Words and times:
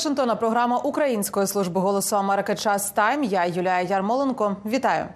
Вашингтона 0.00 0.36
програма 0.36 0.78
Української 0.78 1.46
служби 1.46 1.80
голосу 1.80 2.16
Америки 2.16 2.54
Час 2.54 2.90
Тайм. 2.90 3.24
Я 3.24 3.46
Юлія 3.46 3.80
Ярмоленко. 3.80 4.56
Вітаю. 4.66 5.06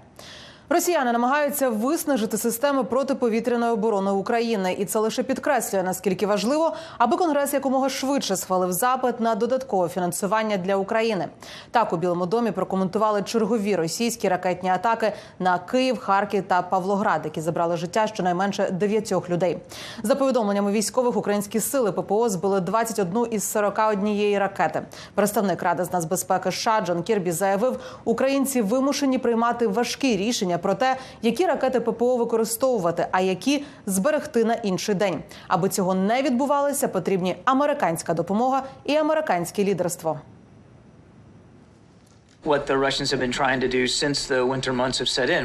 Росіяни 0.68 1.12
намагаються 1.12 1.68
виснажити 1.68 2.38
системи 2.38 2.84
протиповітряної 2.84 3.72
оборони 3.72 4.10
України, 4.10 4.76
і 4.78 4.84
це 4.84 4.98
лише 4.98 5.22
підкреслює 5.22 5.82
наскільки 5.82 6.26
важливо, 6.26 6.74
аби 6.98 7.16
конгрес 7.16 7.54
якомога 7.54 7.88
швидше 7.88 8.36
схвалив 8.36 8.72
запит 8.72 9.20
на 9.20 9.34
додаткове 9.34 9.88
фінансування 9.88 10.56
для 10.56 10.76
України. 10.76 11.28
Так 11.70 11.92
у 11.92 11.96
Білому 11.96 12.26
домі 12.26 12.50
прокоментували 12.50 13.22
чергові 13.22 13.76
російські 13.76 14.28
ракетні 14.28 14.68
атаки 14.68 15.12
на 15.38 15.58
Київ, 15.58 15.98
Харків 15.98 16.44
та 16.48 16.62
Павлоград, 16.62 17.20
які 17.24 17.40
забрали 17.40 17.76
життя 17.76 18.06
щонайменше 18.06 18.70
дев'ятьох 18.70 19.30
людей. 19.30 19.58
За 20.02 20.14
повідомленнями 20.14 20.72
військових, 20.72 21.16
українські 21.16 21.60
сили 21.60 21.92
ППО 21.92 22.28
збили 22.28 22.60
21 22.60 23.26
із 23.30 23.50
41 23.50 24.38
ракети. 24.38 24.82
Представник 25.14 25.62
ради 25.62 25.84
з 25.84 25.92
нацбезпеки 25.92 26.52
США 26.52 26.80
Джон 26.80 27.02
Кірбі 27.02 27.30
заявив, 27.30 27.80
українці 28.04 28.62
вимушені 28.62 29.18
приймати 29.18 29.66
важкі 29.66 30.16
рішення 30.16 30.53
про 30.58 30.74
те, 30.74 30.96
які 31.22 31.46
ракети 31.46 31.80
ППО 31.80 32.16
використовувати, 32.16 33.06
а 33.10 33.20
які 33.20 33.64
зберегти 33.86 34.44
на 34.44 34.54
інший 34.54 34.94
день. 34.94 35.22
Аби 35.48 35.68
цього 35.68 35.94
не 35.94 36.22
відбувалося, 36.22 36.88
потрібні 36.88 37.36
американська 37.44 38.14
допомога 38.14 38.62
і 38.84 38.96
американське 38.96 39.64
лідерство. 39.64 40.20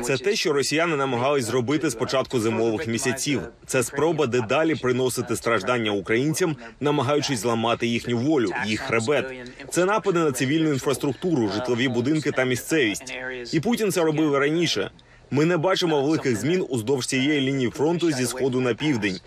Це 0.04 0.18
те, 0.18 0.36
що 0.36 0.54
росіяни 0.54 0.96
намагались 0.96 1.46
зробити 1.46 1.90
з 1.90 1.96
початку 1.96 2.40
зимових 2.40 2.88
місяців. 2.88 3.42
Це 3.66 3.84
спроба 3.84 4.26
дедалі 4.28 4.76
приносити 4.76 5.36
страждання 5.36 5.92
українцям, 5.92 6.56
намагаючись 6.80 7.40
зламати 7.40 7.88
їхню 7.88 8.18
волю, 8.18 8.52
їх 8.66 8.82
хребет. 8.82 9.26
Це 9.70 9.86
напади 9.86 10.20
на 10.20 10.32
цивільну 10.32 10.70
інфраструктуру, 10.70 11.50
житлові 11.56 11.88
будинки 11.88 12.32
та 12.32 12.44
місцевість. 12.44 13.14
І 13.54 13.60
Путін 13.60 13.92
це 13.92 14.02
робив 14.02 14.36
раніше. 14.36 14.92
Ми 15.32 15.46
не 15.46 15.58
бачимо 15.58 16.02
великих 16.02 16.36
змін 16.38 16.66
уздовж 16.70 17.06
цієї 17.06 17.42
лінії 17.42 17.70
фронту 17.70 18.12
зі 18.12 18.26
сходу 18.26 18.62
на 18.62 18.74
південь. 18.74 19.20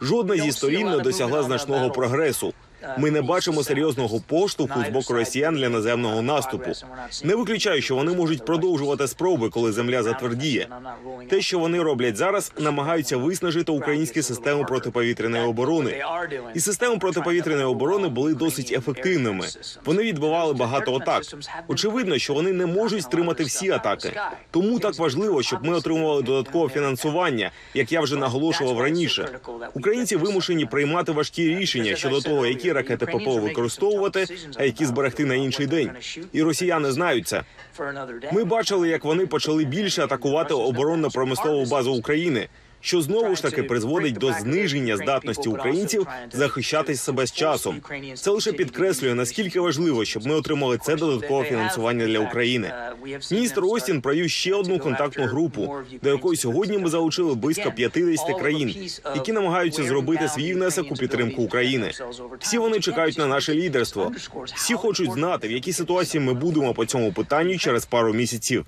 Жодна 0.00 0.36
зі 0.36 0.52
сторін 0.52 0.86
не 0.90 0.98
досягла 0.98 1.42
значного 1.42 1.90
прогресу. 1.90 2.54
Ми 2.98 3.10
не 3.10 3.22
бачимо 3.22 3.62
серйозного 3.62 4.20
поштовху 4.26 4.84
з 4.84 4.88
боку 4.88 5.12
росіян 5.14 5.54
для 5.54 5.68
наземного 5.68 6.22
наступу. 6.22 6.70
Не 7.24 7.34
виключаю, 7.34 7.82
що 7.82 7.94
вони 7.94 8.12
можуть 8.14 8.44
продовжувати 8.44 9.08
спроби, 9.08 9.50
коли 9.50 9.72
земля 9.72 10.02
затвердіє. 10.02 10.68
Те, 11.28 11.40
що 11.40 11.58
вони 11.58 11.82
роблять 11.82 12.16
зараз, 12.16 12.52
намагаються 12.58 13.16
виснажити 13.16 13.72
українські 13.72 14.22
системи 14.22 14.64
протиповітряної 14.64 15.44
оборони. 15.44 16.04
І 16.54 16.60
системи 16.60 16.98
протиповітряної 16.98 17.66
оборони 17.66 18.08
були 18.08 18.34
досить 18.34 18.72
ефективними. 18.72 19.46
Вони 19.84 20.02
відбивали 20.02 20.54
багато 20.54 20.96
атак. 20.96 21.22
Очевидно, 21.68 22.18
що 22.18 22.34
вони 22.34 22.52
не 22.52 22.66
можуть 22.66 23.02
стримати 23.02 23.44
всі 23.44 23.70
атаки. 23.70 24.12
Тому 24.50 24.78
так 24.78 24.98
важливо, 24.98 25.42
щоб 25.42 25.64
ми 25.64 25.74
отримували 25.74 26.22
додаткове 26.22 26.68
фінансування, 26.68 27.50
як 27.74 27.92
я 27.92 28.00
вже 28.00 28.16
наголошував 28.16 28.80
раніше. 28.80 29.28
Українці 29.74 30.16
вимушені 30.16 30.66
приймати 30.66 31.12
важкі 31.12 31.56
рішення 31.56 31.96
щодо 31.96 32.20
того, 32.20 32.46
які 32.46 32.69
ракети 32.72 33.06
ППО 33.06 33.36
використовувати, 33.36 34.26
а 34.56 34.64
які 34.64 34.86
зберегти 34.86 35.24
на 35.24 35.34
інший 35.34 35.66
день. 35.66 35.90
І 36.32 36.42
росіяни 36.42 36.92
знають 36.92 37.28
це. 37.28 37.42
Ми 38.32 38.44
бачили, 38.44 38.88
як 38.88 39.04
вони 39.04 39.26
почали 39.26 39.64
більше 39.64 40.02
атакувати 40.04 40.54
оборонно-промислову 40.54 41.66
базу 41.66 41.92
України. 41.92 42.48
Що 42.80 43.02
знову 43.02 43.36
ж 43.36 43.42
таки 43.42 43.62
призводить 43.62 44.14
до 44.14 44.32
зниження 44.32 44.96
здатності 44.96 45.48
українців 45.48 46.06
захищатись 46.32 47.00
себе 47.00 47.26
з 47.26 47.32
часом. 47.32 47.80
Це 48.14 48.30
лише 48.30 48.52
підкреслює 48.52 49.14
наскільки 49.14 49.60
важливо, 49.60 50.04
щоб 50.04 50.26
ми 50.26 50.34
отримали 50.34 50.78
це 50.78 50.96
додаткове 50.96 51.44
фінансування 51.44 52.06
для 52.06 52.18
України. 52.18 52.72
Міністр 53.30 53.64
Остін 53.64 54.00
провів 54.00 54.30
ще 54.30 54.54
одну 54.54 54.78
контактну 54.78 55.26
групу, 55.26 55.74
до 56.02 56.10
якої 56.10 56.36
сьогодні 56.36 56.78
ми 56.78 56.90
залучили 56.90 57.34
близько 57.34 57.72
50 57.72 58.38
країн, 58.40 58.74
які 59.14 59.32
намагаються 59.32 59.82
зробити 59.82 60.28
свій 60.28 60.54
внесок 60.54 60.92
у 60.92 60.94
підтримку 60.94 61.42
України. 61.42 61.90
Всі 62.38 62.58
вони 62.58 62.80
чекають 62.80 63.18
на 63.18 63.26
наше 63.26 63.54
лідерство. 63.54 64.12
Всі 64.56 64.74
хочуть 64.74 65.12
знати, 65.12 65.48
в 65.48 65.52
якій 65.52 65.72
ситуації 65.72 66.24
ми 66.24 66.34
будемо 66.34 66.74
по 66.74 66.86
цьому 66.86 67.12
питанню 67.12 67.58
через 67.58 67.86
пару 67.86 68.12
місяців. 68.12 68.66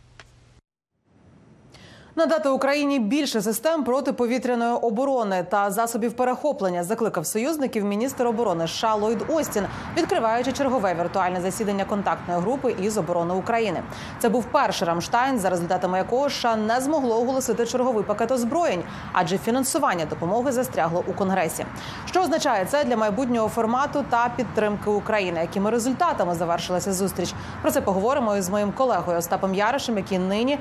Надати 2.16 2.48
Україні 2.48 2.98
більше 2.98 3.42
систем 3.42 3.84
протиповітряної 3.84 4.72
оборони 4.72 5.46
та 5.50 5.70
засобів 5.70 6.12
перехоплення 6.12 6.84
закликав 6.84 7.26
союзників 7.26 7.84
міністр 7.84 8.26
оборони 8.26 8.66
США 8.68 8.94
Ллойд 8.94 9.24
Остін, 9.28 9.62
відкриваючи 9.96 10.52
чергове 10.52 10.94
віртуальне 10.94 11.40
засідання 11.40 11.84
контактної 11.84 12.40
групи 12.40 12.76
із 12.82 12.98
оборони 12.98 13.34
України. 13.34 13.82
Це 14.18 14.28
був 14.28 14.44
перший 14.44 14.88
Рамштайн, 14.88 15.38
за 15.38 15.50
результатами 15.50 15.98
якого 15.98 16.30
США 16.30 16.56
не 16.56 16.80
змогло 16.80 17.20
оголосити 17.20 17.66
черговий 17.66 18.04
пакет 18.04 18.32
озброєнь, 18.32 18.82
адже 19.12 19.38
фінансування 19.38 20.04
допомоги 20.04 20.52
застрягло 20.52 21.04
у 21.06 21.12
конгресі. 21.12 21.66
Що 22.06 22.20
означає 22.20 22.64
це 22.64 22.84
для 22.84 22.96
майбутнього 22.96 23.48
формату 23.48 24.04
та 24.10 24.32
підтримки 24.36 24.90
України? 24.90 25.40
Якими 25.40 25.70
результатами 25.70 26.34
завершилася 26.34 26.92
зустріч? 26.92 27.34
Про 27.62 27.70
це 27.70 27.80
поговоримо 27.80 28.36
із 28.36 28.48
моїм 28.48 28.72
колегою 28.72 29.18
Остапом 29.18 29.54
Яришем, 29.54 29.96
який 29.96 30.18
нині 30.18 30.58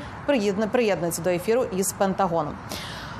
приєднується 0.72 1.22
до 1.22 1.41
із 1.78 1.92
Пентагоном. 1.92 2.54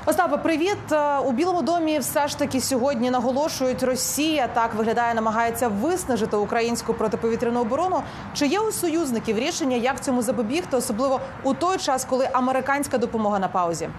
Остапе, 0.06 0.38
привіт 0.38 0.78
у 1.26 1.32
Білому 1.32 1.62
домі. 1.62 2.00
Все 2.00 2.28
ж 2.28 2.38
таки 2.38 2.62
сьогодні 2.62 3.12
наголошують, 3.12 3.84
Росія 3.84 4.48
так 4.48 4.74
виглядає, 4.74 5.14
намагається 5.14 5.68
виснажити 5.68 6.38
українську 6.38 6.94
протиповітряну 6.94 7.62
оборону. 7.62 8.02
Чи 8.34 8.48
є 8.48 8.60
у 8.60 8.72
союзників 8.72 9.40
рішення, 9.40 9.78
як 9.78 10.04
цьому 10.04 10.22
запобігти, 10.22 10.78
особливо 10.78 11.20
у 11.44 11.54
той 11.54 11.78
час, 11.78 12.06
коли 12.06 12.30
американська 12.34 12.98
допомога 12.98 13.40
на 13.40 13.48
паузі? 13.48 13.90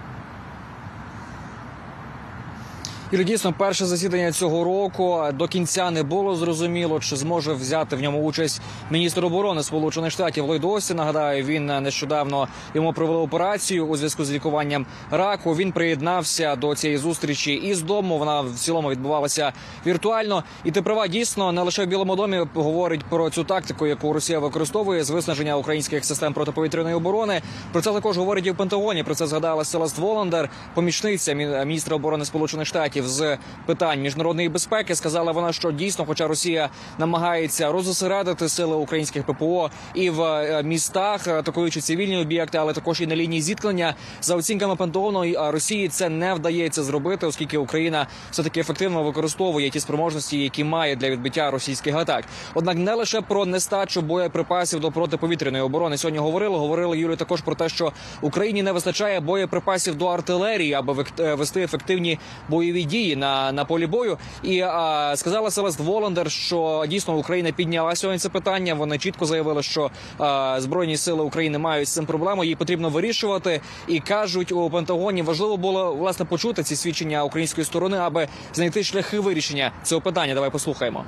І 3.13 3.23
дійсно, 3.23 3.53
перше 3.57 3.85
засідання 3.85 4.31
цього 4.31 4.63
року 4.63 5.23
до 5.33 5.47
кінця 5.47 5.91
не 5.91 6.03
було 6.03 6.35
зрозуміло, 6.35 6.99
чи 6.99 7.15
зможе 7.15 7.53
взяти 7.53 7.95
в 7.95 8.01
ньому 8.01 8.23
участь 8.23 8.61
міністр 8.91 9.25
оборони 9.25 9.63
Сполучених 9.63 10.11
Штатів 10.11 10.45
Ллойд 10.45 10.65
Остін. 10.65 10.97
Нагадаю, 10.97 11.43
він 11.43 11.65
нещодавно 11.65 12.47
йому 12.73 12.93
провели 12.93 13.19
операцію 13.19 13.87
у 13.87 13.97
зв'язку 13.97 14.25
з 14.25 14.31
лікуванням 14.31 14.85
раку. 15.11 15.55
Він 15.55 15.71
приєднався 15.71 16.55
до 16.55 16.75
цієї 16.75 16.97
зустрічі 16.97 17.53
із 17.53 17.81
дому. 17.81 18.17
Вона 18.17 18.41
в 18.41 18.55
цілому 18.55 18.89
відбувалася 18.89 19.53
віртуально. 19.85 20.43
І 20.63 20.71
ти 20.71 20.81
права 20.81 21.07
дійсно 21.07 21.51
не 21.51 21.61
лише 21.61 21.85
в 21.85 21.87
Білому 21.87 22.15
домі 22.15 22.45
говорить 22.53 23.03
про 23.09 23.29
цю 23.29 23.43
тактику, 23.43 23.87
яку 23.87 24.13
Росія 24.13 24.39
використовує 24.39 25.03
з 25.03 25.09
виснаження 25.09 25.57
українських 25.57 26.05
систем 26.05 26.33
протиповітряної 26.33 26.95
оборони. 26.95 27.41
Про 27.71 27.81
це 27.81 27.93
також 27.93 28.17
говорить 28.17 28.47
і 28.47 28.51
в 28.51 28.57
Пентагоні. 28.57 29.03
Про 29.03 29.15
це 29.15 29.27
згадала 29.27 29.63
Селест 29.63 29.97
Воландер, 29.97 30.49
помічниця 30.73 31.33
міністра 31.33 31.95
оборони 31.95 32.25
Сполучених 32.25 32.67
Штатів 32.67 33.02
з 33.07 33.37
питань 33.65 34.01
міжнародної 34.01 34.49
безпеки. 34.49 34.95
Сказала 34.95 35.31
вона, 35.31 35.53
що 35.53 35.71
дійсно, 35.71 36.05
хоча 36.05 36.27
Росія 36.27 36.69
намагається 36.97 37.71
розосередити 37.71 38.49
сили 38.49 38.75
українських 38.75 39.23
ППО 39.23 39.69
і 39.93 40.09
в 40.09 40.63
містах, 40.63 41.27
атакуючи 41.27 41.81
цивільні 41.81 42.17
об'єкти, 42.17 42.57
але 42.57 42.73
також 42.73 43.01
і 43.01 43.07
на 43.07 43.15
лінії 43.15 43.41
зіткнення 43.41 43.95
за 44.21 44.35
оцінками 44.35 44.75
Пентагону 44.75 45.51
Росії 45.51 45.87
це 45.87 46.09
не 46.09 46.33
вдається 46.33 46.83
зробити, 46.83 47.25
оскільки 47.25 47.57
Україна 47.57 48.07
все 48.31 48.43
таки 48.43 48.59
ефективно 48.59 49.03
використовує 49.03 49.69
ті 49.69 49.79
спроможності, 49.79 50.39
які 50.39 50.63
має 50.63 50.95
для 50.95 51.09
відбиття 51.09 51.51
російських 51.51 51.95
атак. 51.95 52.25
Однак 52.53 52.77
не 52.77 52.93
лише 52.93 53.21
про 53.21 53.45
нестачу 53.45 54.01
боєприпасів 54.01 54.79
до 54.79 54.91
протиповітряної 54.91 55.63
оборони 55.63 55.97
сьогодні 55.97 56.19
говорили. 56.19 56.57
Говорили 56.57 56.97
Юлі 56.97 57.15
також 57.15 57.41
про 57.41 57.55
те, 57.55 57.69
що 57.69 57.91
Україні 58.21 58.63
не 58.63 58.71
вистачає 58.71 59.19
боєприпасів 59.19 59.95
до 59.95 60.05
артилерії, 60.05 60.73
аби 60.73 61.05
вести 61.17 61.61
ефективні 61.63 62.19
бойові 62.49 62.83
дії 62.83 62.92
на 62.93 63.51
на 63.51 63.65
полі 63.65 63.87
бою. 63.87 64.17
І 64.43 64.61
а, 64.61 65.13
сказала 65.15 65.51
Селест 65.51 65.79
Воландер, 65.79 66.31
що 66.31 66.85
дійсно 66.89 67.17
Україна 67.17 67.51
підняла 67.51 67.95
сьогодні 67.95 68.19
це 68.19 68.29
питання. 68.29 68.73
Вона 68.73 68.97
чітко 68.97 69.25
заявила, 69.25 69.61
що 69.61 69.91
а, 70.17 70.61
збройні 70.61 70.97
сили 70.97 71.23
України 71.23 71.57
мають 71.57 71.87
з 71.87 71.93
цим 71.93 72.05
проблему. 72.05 72.43
Її 72.43 72.55
потрібно 72.55 72.89
вирішувати. 72.89 73.61
І 73.87 73.99
кажуть 73.99 74.51
у 74.51 74.69
Пентагоні, 74.69 75.21
важливо 75.21 75.57
було 75.57 75.93
власне 75.93 76.25
почути 76.25 76.63
ці 76.63 76.75
свідчення 76.75 77.23
української 77.23 77.65
сторони, 77.65 77.97
аби 77.97 78.27
знайти 78.53 78.83
шляхи 78.83 79.19
вирішення 79.19 79.71
цього 79.83 80.01
питання. 80.01 80.33
Давай 80.33 80.49
послухаємо. 80.49 81.05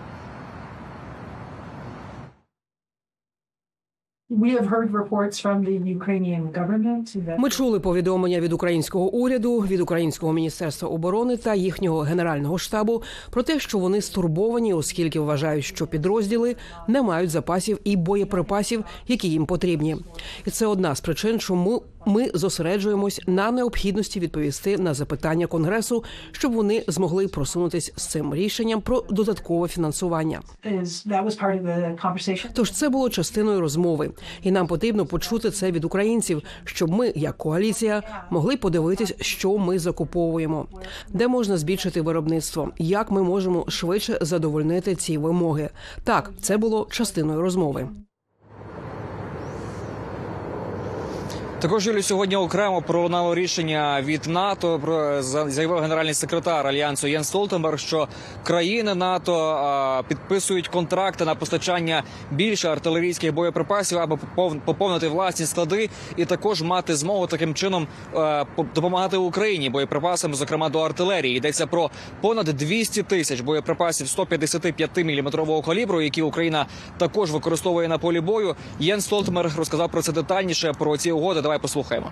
Ми 7.38 7.50
чули 7.50 7.80
повідомлення 7.80 8.40
від 8.40 8.54
українського 8.54 9.10
уряду, 9.10 9.60
від 9.60 9.82
українського 9.82 10.34
міністерства 10.34 10.90
оборони 10.90 11.38
та 11.38 11.56
їхнього 11.56 12.00
генерального 12.00 12.58
штабу 12.58 13.02
про 13.30 13.44
те, 13.44 13.60
що 13.60 13.78
вони 13.78 14.02
стурбовані, 14.02 14.74
оскільки 14.74 15.20
вважають, 15.20 15.66
що 15.66 15.88
підрозділи 15.88 16.56
не 16.88 17.02
мають 17.02 17.30
запасів 17.30 17.80
і 17.84 17.96
боєприпасів, 17.96 18.84
які 19.08 19.30
їм 19.30 19.46
потрібні. 19.46 19.96
І 20.46 20.50
це 20.50 20.66
одна 20.66 20.96
з 20.96 21.02
причин, 21.02 21.40
чому 21.40 21.82
Ми 22.06 22.32
зосереджуємось 22.34 23.22
на 23.28 23.52
необхідності 23.52 24.20
відповісти 24.20 24.78
на 24.78 24.94
запитання 24.94 25.48
конгресу, 25.48 26.04
щоб 26.32 26.54
вони 26.54 26.84
змогли 26.88 27.28
просунутись 27.28 27.94
з 27.96 28.06
цим 28.06 28.36
рішенням 28.36 28.82
про 28.82 29.04
додаткове 29.10 29.68
фінансування. 29.68 30.42
Тож 32.54 32.72
це 32.72 32.90
було 32.90 33.10
частиною 33.10 33.62
розмови, 33.62 34.12
і 34.44 34.52
нам 34.52 34.68
потрібно 34.68 35.06
почути 35.06 35.52
це 35.52 35.72
від 35.72 35.86
українців, 35.86 36.42
щоб 36.66 36.92
ми, 36.92 37.14
як 37.16 37.38
коаліція, 37.38 38.04
могли 38.30 38.58
подивитись, 38.58 39.14
що 39.22 39.58
ми 39.58 39.80
закуповуємо, 39.80 40.68
де 41.10 41.28
можна 41.28 41.58
збільшити 41.58 42.02
виробництво, 42.02 42.72
як 42.78 43.12
ми 43.12 43.24
можемо 43.24 43.66
швидше 43.68 44.18
задовольнити 44.22 44.96
ці 44.96 45.18
вимоги. 45.18 45.70
Так, 46.04 46.32
це 46.42 46.58
було 46.58 46.88
частиною 46.92 47.42
розмови. 47.42 47.88
Також 51.60 51.88
Юлі 51.88 52.02
сьогодні 52.02 52.36
окремо 52.36 52.82
пролунало 52.82 53.36
рішення 53.36 54.02
від 54.02 54.28
НАТО. 54.28 54.80
Про 54.84 55.22
заявив 55.24 55.80
генеральний 55.82 56.14
секретар 56.14 56.68
альянсу 56.68 57.08
Єн 57.08 57.24
Столтенберг, 57.24 57.80
що 57.80 58.08
країни 58.44 58.96
НАТО 58.96 60.04
підписують 60.08 60.68
контракти 60.68 61.26
на 61.26 61.36
постачання 61.36 62.04
більше 62.32 62.70
артилерійських 62.70 63.34
боєприпасів, 63.34 63.98
аби 64.00 64.16
попов- 64.16 64.60
поповнити 64.66 65.08
власні 65.08 65.46
склади, 65.46 65.90
і 66.18 66.26
також 66.26 66.62
мати 66.62 66.96
змогу 66.96 67.28
таким 67.28 67.54
чином 67.54 67.88
е, 68.16 68.46
по- 68.56 68.66
допомагати 68.76 69.18
Україні 69.18 69.70
боєприпасами, 69.70 70.34
зокрема 70.34 70.70
до 70.70 70.80
артилерії. 70.80 71.38
Йдеться 71.38 71.68
про 71.68 71.90
понад 72.22 72.46
200 72.46 73.04
тисяч 73.04 73.40
боєприпасів 73.42 74.08
155 74.08 74.98
мм 74.98 75.62
калібру, 75.66 76.02
які 76.02 76.22
Україна 76.22 76.66
також 76.98 77.32
використовує 77.32 77.88
на 77.88 77.98
полі 77.98 78.20
бою. 78.22 78.56
Єн 78.80 79.02
Столтенберг 79.02 79.58
розказав 79.58 79.92
про 79.92 80.02
це 80.02 80.12
детальніше 80.12 80.74
про 80.80 80.98
ці 80.98 81.12
угоди. 81.12 81.42
Давай 81.46 81.60
послухаємо. 81.60 82.12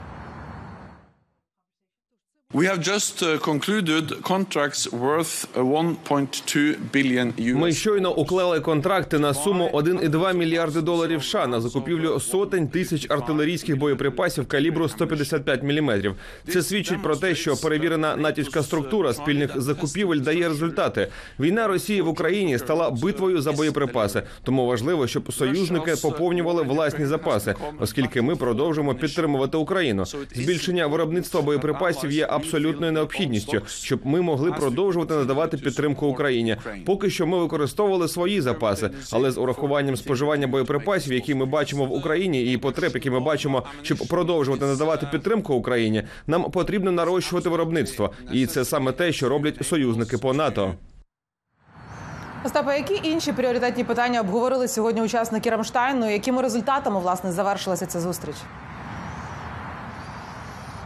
We 2.54 2.68
have 2.68 2.82
just 2.82 3.24
uh, 3.24 3.40
concluded 3.40 4.22
contracts 4.22 4.88
worth 4.92 5.48
uh, 5.58 5.64
1.2 5.64 6.78
billion 6.92 7.34
euros. 7.38 7.60
Ми 7.60 7.74
щойно 7.74 8.16
уклали 8.16 8.60
контракти 8.60 9.20
на 9.20 9.34
суму 9.34 9.70
1,2 9.74 10.34
мільярди 10.34 10.82
доларів 10.82 11.24
США 11.24 11.48
на 11.48 11.62
закупівлю 11.62 12.20
сотень 12.20 12.68
тисяч 12.68 13.12
артилерійських 13.12 13.78
боєприпасів 13.78 14.48
калібру 14.48 14.90
155 14.90 15.64
мм. 15.64 16.16
Це 16.48 16.62
свідчить 16.62 17.04
про 17.04 17.16
те, 17.16 17.36
що 17.36 17.56
перевірена 17.56 18.16
натівська 18.16 18.64
структура 18.64 19.14
спільних 19.14 19.62
закупівель 19.62 20.20
дає 20.20 20.48
результати. 20.50 21.08
Війна 21.40 21.68
Росії 21.68 22.02
в 22.02 22.08
Україні 22.08 22.58
стала 22.58 22.90
битвою 22.90 23.42
за 23.42 23.52
боєприпаси. 23.52 24.24
Тому 24.44 24.66
важливо, 24.66 25.08
щоб 25.08 25.34
союзники 25.34 25.96
поповнювали 26.02 26.64
власні 26.64 27.06
запаси, 27.06 27.56
оскільки 27.80 28.22
ми 28.22 28.36
продовжуємо 28.36 28.96
підтримувати 28.96 29.58
Україну. 29.58 30.06
Збільшення 30.36 30.88
виробництва 30.88 31.42
боєприпасів 31.42 32.12
є 32.12 32.28
абсолютною 32.44 32.92
необхідністю, 32.92 33.62
щоб 33.68 34.00
ми 34.04 34.22
могли 34.22 34.52
продовжувати 34.52 35.14
надавати 35.14 35.58
підтримку 35.58 36.08
Україні. 36.08 36.58
Поки 36.86 37.10
що 37.10 37.28
ми 37.28 37.38
використовували 37.38 38.08
свої 38.08 38.42
запаси, 38.42 38.90
але 39.12 39.32
з 39.32 39.38
урахуванням 39.38 39.96
споживання 39.96 40.48
боєприпасів, 40.48 41.14
які 41.14 41.36
ми 41.36 41.46
бачимо 41.46 41.86
в 41.86 41.94
Україні, 41.94 42.54
і 42.54 42.58
потреб, 42.58 42.92
які 42.94 43.10
ми 43.10 43.20
бачимо, 43.20 43.64
щоб 43.82 43.98
продовжувати 43.98 44.66
надавати 44.66 45.08
підтримку 45.12 45.54
Україні, 45.54 46.04
нам 46.28 46.44
потрібно 46.44 46.92
нарощувати 46.92 47.50
виробництво, 47.50 48.12
і 48.32 48.46
це 48.46 48.66
саме 48.66 48.92
те, 48.92 49.12
що 49.12 49.30
роблять 49.30 49.66
союзники 49.66 50.18
по 50.18 50.34
НАТО. 50.34 50.74
Остапа, 52.46 52.76
які 52.76 53.00
інші 53.04 53.34
пріоритетні 53.34 53.84
питання 53.84 54.22
обговорили 54.22 54.68
сьогодні 54.68 55.02
учасники 55.02 55.50
Рамштайну? 55.50 56.12
Якими 56.12 56.42
результатами 56.42 57.00
власне 57.00 57.32
завершилася 57.32 57.86
ця 57.86 58.00
зустріч? 58.00 58.36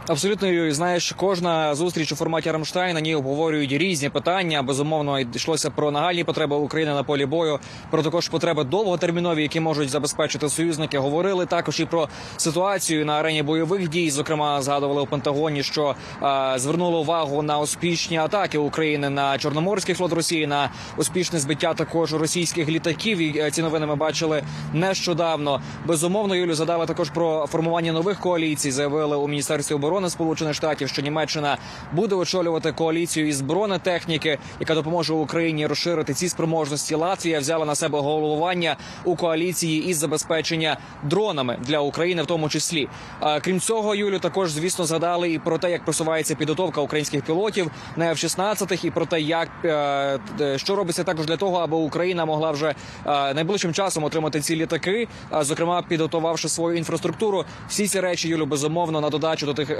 Абсолютно 0.08 0.48
Юрій, 0.48 0.72
знаєш, 0.72 1.14
кожна 1.16 1.74
зустріч 1.74 2.12
у 2.12 2.16
форматі 2.16 2.50
Рамштайн 2.50 2.94
на 2.94 3.00
ній 3.00 3.14
обговорюють 3.14 3.72
різні 3.72 4.08
питання. 4.08 4.62
Безумовно, 4.62 5.20
йшлося 5.20 5.70
про 5.70 5.90
нагальні 5.90 6.24
потреби 6.24 6.56
України 6.56 6.94
на 6.94 7.02
полі 7.02 7.26
бою, 7.26 7.58
про 7.90 8.02
також 8.02 8.28
потреби 8.28 8.64
довготермінові, 8.64 9.42
які 9.42 9.60
можуть 9.60 9.90
забезпечити 9.90 10.48
союзники. 10.48 10.98
Говорили 10.98 11.46
також 11.46 11.80
і 11.80 11.84
про 11.84 12.08
ситуацію 12.36 13.06
на 13.06 13.12
арені 13.12 13.42
бойових 13.42 13.88
дій. 13.88 14.10
Зокрема, 14.10 14.62
згадували 14.62 15.02
у 15.02 15.06
Пентагоні, 15.06 15.62
що 15.62 15.94
е, 16.22 16.52
звернули 16.56 16.98
увагу 16.98 17.42
на 17.42 17.58
успішні 17.58 18.18
атаки 18.18 18.58
України 18.58 19.10
на 19.10 19.38
Чорноморський 19.38 19.94
флот 19.94 20.12
Росії, 20.12 20.46
на 20.46 20.70
успішне 20.96 21.38
збиття 21.38 21.74
також 21.74 22.14
російських 22.14 22.68
літаків. 22.68 23.18
І 23.18 23.38
е, 23.38 23.50
ці 23.50 23.62
новини 23.62 23.86
ми 23.86 23.96
бачили 23.96 24.42
нещодавно. 24.72 25.60
Безумовно, 25.86 26.34
Юлю 26.34 26.54
задали 26.54 26.86
також 26.86 27.10
про 27.10 27.46
формування 27.46 27.92
нових 27.92 28.20
коаліцій. 28.20 28.70
Заявили 28.70 29.16
у 29.16 29.28
міністерстві 29.28 29.74
оборони 29.74 29.97
Сполучених 30.06 30.54
Штатів, 30.54 30.88
що 30.88 31.02
Німеччина 31.02 31.58
буде 31.92 32.14
очолювати 32.14 32.72
коаліцію 32.72 33.28
із 33.28 33.40
бронетехніки, 33.40 34.38
яка 34.60 34.74
допоможе 34.74 35.12
Україні 35.12 35.66
розширити 35.66 36.14
ці 36.14 36.28
спроможності. 36.28 36.94
Латвія 36.94 37.40
взяла 37.40 37.64
на 37.64 37.74
себе 37.74 38.00
головування 38.00 38.76
у 39.04 39.16
коаліції 39.16 39.84
із 39.86 39.96
забезпечення 39.96 40.76
дронами 41.02 41.58
для 41.60 41.80
України, 41.80 42.22
в 42.22 42.26
тому 42.26 42.48
числі. 42.48 42.88
Крім 43.42 43.60
цього, 43.60 43.94
Юлю 43.94 44.18
також 44.18 44.50
звісно 44.50 44.84
згадали 44.84 45.32
і 45.32 45.38
про 45.38 45.58
те, 45.58 45.70
як 45.70 45.84
просувається 45.84 46.34
підготовка 46.34 46.80
українських 46.80 47.22
пілотів 47.22 47.70
на 47.96 48.04
F-16, 48.12 48.86
і 48.86 48.90
про 48.90 49.06
те, 49.06 49.20
як 49.20 49.48
е, 49.64 49.70
е, 50.40 50.58
що 50.58 50.76
робиться 50.76 51.04
також 51.04 51.26
для 51.26 51.36
того, 51.36 51.56
аби 51.56 51.76
Україна 51.76 52.24
могла 52.24 52.50
вже 52.50 52.74
е, 53.06 53.34
найближчим 53.34 53.72
часом 53.72 54.04
отримати 54.04 54.40
ці 54.40 54.56
літаки, 54.56 55.08
зокрема 55.40 55.82
підготувавши 55.82 56.48
свою 56.48 56.76
інфраструктуру. 56.76 57.44
Всі 57.68 57.88
ці 57.88 58.00
речі 58.00 58.28
Юлю 58.28 58.46
безумовно 58.46 59.00
на 59.00 59.10
додачу 59.10 59.46
до 59.46 59.54
тих 59.54 59.70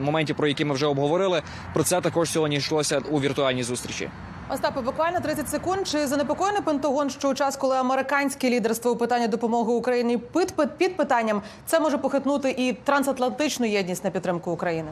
моментів, 0.00 0.36
про 0.36 0.48
які 0.48 0.64
ми 0.64 0.74
вже 0.74 0.86
обговорили. 0.86 1.42
Про 1.74 1.84
це 1.84 2.00
також 2.00 2.30
сьогодні 2.30 2.56
йшлося 2.56 3.00
у 3.10 3.20
віртуальній 3.20 3.62
зустрічі. 3.62 4.10
Остапе, 4.50 4.80
буквально 4.80 5.20
30 5.20 5.48
секунд. 5.48 5.88
Чи 5.88 6.06
занепокоєний 6.06 6.62
Пентагон, 6.62 7.10
що 7.10 7.28
у 7.28 7.34
час, 7.34 7.56
коли 7.56 7.76
американське 7.76 8.50
лідерство 8.50 8.90
у 8.90 8.96
питанні 8.96 9.28
допомоги 9.28 9.72
Україні 9.72 10.18
під, 10.18 10.56
під, 10.56 10.70
під 10.78 10.96
питанням, 10.96 11.42
це 11.66 11.80
може 11.80 11.98
похитнути 11.98 12.50
і 12.50 12.72
трансатлантичну 12.72 13.66
єдність 13.66 14.04
на 14.04 14.10
підтримку 14.10 14.50
України? 14.50 14.88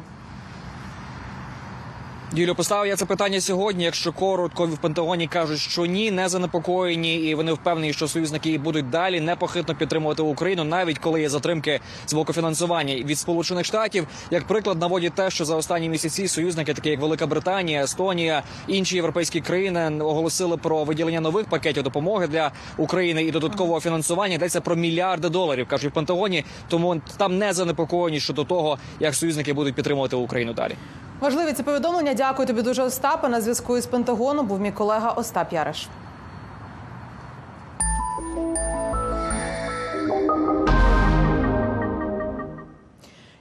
Юлю, 2.35 2.55
поставив 2.55 2.87
я 2.87 2.97
це 2.97 3.07
питання 3.07 3.41
сьогодні. 3.41 3.85
Якщо 3.85 4.13
коротко 4.13 4.67
в 4.67 4.79
Пентагоні 4.79 5.27
кажуть, 5.27 5.59
що 5.59 5.87
ні, 5.87 6.11
не 6.11 6.29
занепокоєні, 6.29 7.15
і 7.15 7.35
вони 7.35 7.53
впевнені, 7.53 7.93
що 7.93 8.09
союзники 8.09 8.59
будуть 8.59 8.91
далі 8.91 9.21
непохитно 9.21 9.75
підтримувати 9.75 10.23
Україну, 10.23 10.65
навіть 10.65 10.99
коли 10.99 11.21
є 11.21 11.29
затримки 11.29 11.81
з 12.07 12.15
боку 12.15 12.33
фінансування 12.33 12.95
від 12.95 13.19
Сполучених 13.19 13.67
Штатів. 13.67 14.07
Як 14.31 14.47
приклад 14.47 14.81
наводять 14.81 15.13
те, 15.13 15.31
що 15.31 15.45
за 15.45 15.57
останні 15.57 15.89
місяці 15.89 16.29
союзники, 16.29 16.75
такі 16.75 16.89
як 16.89 17.01
Велика 17.01 17.27
Британія, 17.27 17.83
Естонія, 17.83 18.43
інші 18.69 18.97
європейські 18.97 19.41
країни, 19.41 20.01
оголосили 20.01 20.57
про 20.57 20.85
виділення 20.85 21.21
нових 21.21 21.47
пакетів 21.47 21.83
допомоги 21.83 22.27
для 22.27 22.51
України 22.77 23.23
і 23.23 23.31
додаткового 23.31 23.81
фінансування. 23.81 24.35
Йдеться 24.35 24.61
про 24.61 24.77
мільярди 24.77 25.29
доларів, 25.29 25.67
кажуть 25.69 25.91
в 25.91 25.95
Пентагоні. 25.95 26.45
Тому 26.69 27.01
там 27.17 27.39
не 27.39 27.53
занепокоєні 27.53 28.21
щодо 28.21 28.45
того, 28.45 28.79
як 29.01 29.15
союзники 29.15 29.53
будуть 29.53 29.75
підтримувати 29.75 30.17
Україну 30.17 30.53
далі. 30.53 30.75
Важливі 31.21 31.53
ці 31.53 31.63
повідомлення. 31.63 32.15
Дякую 32.15 32.47
тобі 32.47 32.63
дуже, 32.63 32.83
Остапе. 32.83 33.29
На 33.29 33.41
зв'язку 33.41 33.77
із 33.77 33.87
Пентагоном 33.87 34.47
був 34.47 34.61
мій 34.61 34.73
колега 34.73 35.11
Остап 35.11 35.53
Яриш. 35.53 35.89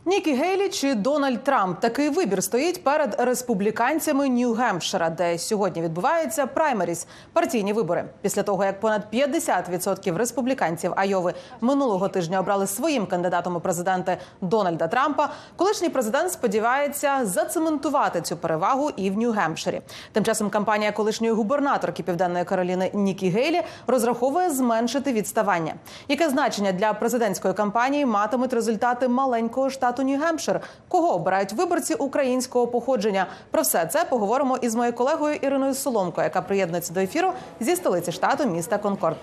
Нікі 0.09 0.33
Гейлі 0.33 0.69
чи 0.69 0.95
Дональд 0.95 1.43
Трамп 1.43 1.79
такий 1.79 2.09
вибір 2.09 2.43
стоїть 2.43 2.83
перед 2.83 3.15
республіканцями 3.19 4.27
Нью-Гемпшира, 4.27 5.15
де 5.15 5.37
сьогодні 5.37 5.81
відбуваються 5.81 6.45
праймеріс 6.45 7.07
партійні 7.33 7.73
вибори. 7.73 8.05
Після 8.21 8.43
того 8.43 8.65
як 8.65 8.79
понад 8.79 9.01
50% 9.13 10.15
республіканців 10.15 10.93
Айови 10.95 11.33
минулого 11.61 12.07
тижня 12.07 12.39
обрали 12.39 12.67
своїм 12.67 13.05
кандидатом 13.05 13.55
у 13.55 13.59
президенти 13.59 14.17
Дональда 14.41 14.87
Трампа, 14.87 15.29
колишній 15.55 15.89
президент 15.89 16.31
сподівається 16.31 17.19
зацементувати 17.23 18.21
цю 18.21 18.37
перевагу 18.37 18.89
і 18.95 19.09
в 19.09 19.17
Нью-Гемпширі. 19.17 19.81
Тим 20.11 20.23
часом 20.23 20.49
кампанія 20.49 20.91
колишньої 20.91 21.33
губернаторки 21.33 22.03
Південної 22.03 22.45
Кароліни 22.45 22.91
Нікі 22.93 23.29
Гейлі 23.29 23.61
розраховує 23.87 24.49
зменшити 24.49 25.13
відставання. 25.13 25.73
Яке 26.07 26.29
значення 26.29 26.71
для 26.71 26.93
президентської 26.93 27.53
кампанії 27.53 28.05
матимуть 28.05 28.53
результати 28.53 29.07
маленького 29.07 29.69
штату 29.69 29.98
Нью-Гемпшир? 30.01 30.59
Кого 30.87 31.13
обирають 31.13 31.53
виборці 31.53 31.93
українського 31.93 32.67
походження? 32.67 33.27
Про 33.51 33.61
все 33.61 33.85
це 33.85 34.05
поговоримо 34.05 34.57
із 34.57 34.75
моєю 34.75 34.95
колегою 34.95 35.35
Іриною 35.35 35.73
Соломко, 35.73 36.21
яка 36.21 36.41
приєднується 36.41 36.93
до 36.93 36.99
ефіру 36.99 37.31
зі 37.59 37.75
столиці 37.75 38.11
штату 38.11 38.45
міста 38.45 38.77
Конкорд. 38.77 39.17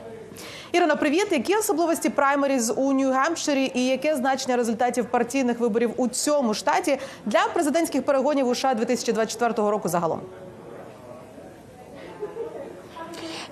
Ірино, 0.73 0.97
привіт. 0.97 1.27
Які 1.31 1.57
особливості 1.57 2.11
праймеріз 2.11 2.71
у 2.77 2.93
Нью-Гемпширі 2.93 3.71
і 3.75 3.87
яке 3.87 4.17
значення 4.17 4.57
результатів 4.57 5.05
партійних 5.05 5.61
виборів 5.61 5.95
у 5.97 6.09
цьому 6.09 6.55
штаті 6.55 6.99
для 7.27 7.41
президентських 7.55 8.05
перегонів 8.05 8.49
у 8.49 8.55
США 8.55 8.75
2024 8.75 9.71
року 9.71 9.89
загалом? 9.89 10.21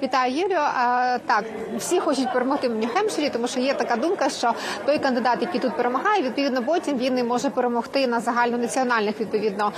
Вітаю. 0.05 0.47
А, 0.57 1.19
Так, 1.27 1.45
всі 1.79 2.01
хочуть 2.01 2.33
перемогти 2.33 2.69
в 2.69 2.73
Нью-Хемпширі, 2.73 3.33
тому 3.33 3.49
що 3.49 3.61
є 3.61 3.75
така 3.75 3.97
думка, 3.97 4.29
що 4.29 4.55
той 4.87 4.99
кандидат, 4.99 5.39
який 5.41 5.61
тут 5.61 5.77
перемагає, 5.77 6.23
відповідно 6.23 6.63
потім 6.63 6.99
він 6.99 7.15
не 7.15 7.25
може 7.25 7.51
перемогти 7.51 8.07
на 8.07 8.21
загальнонаціональних 8.21 9.21
відповідно 9.21 9.73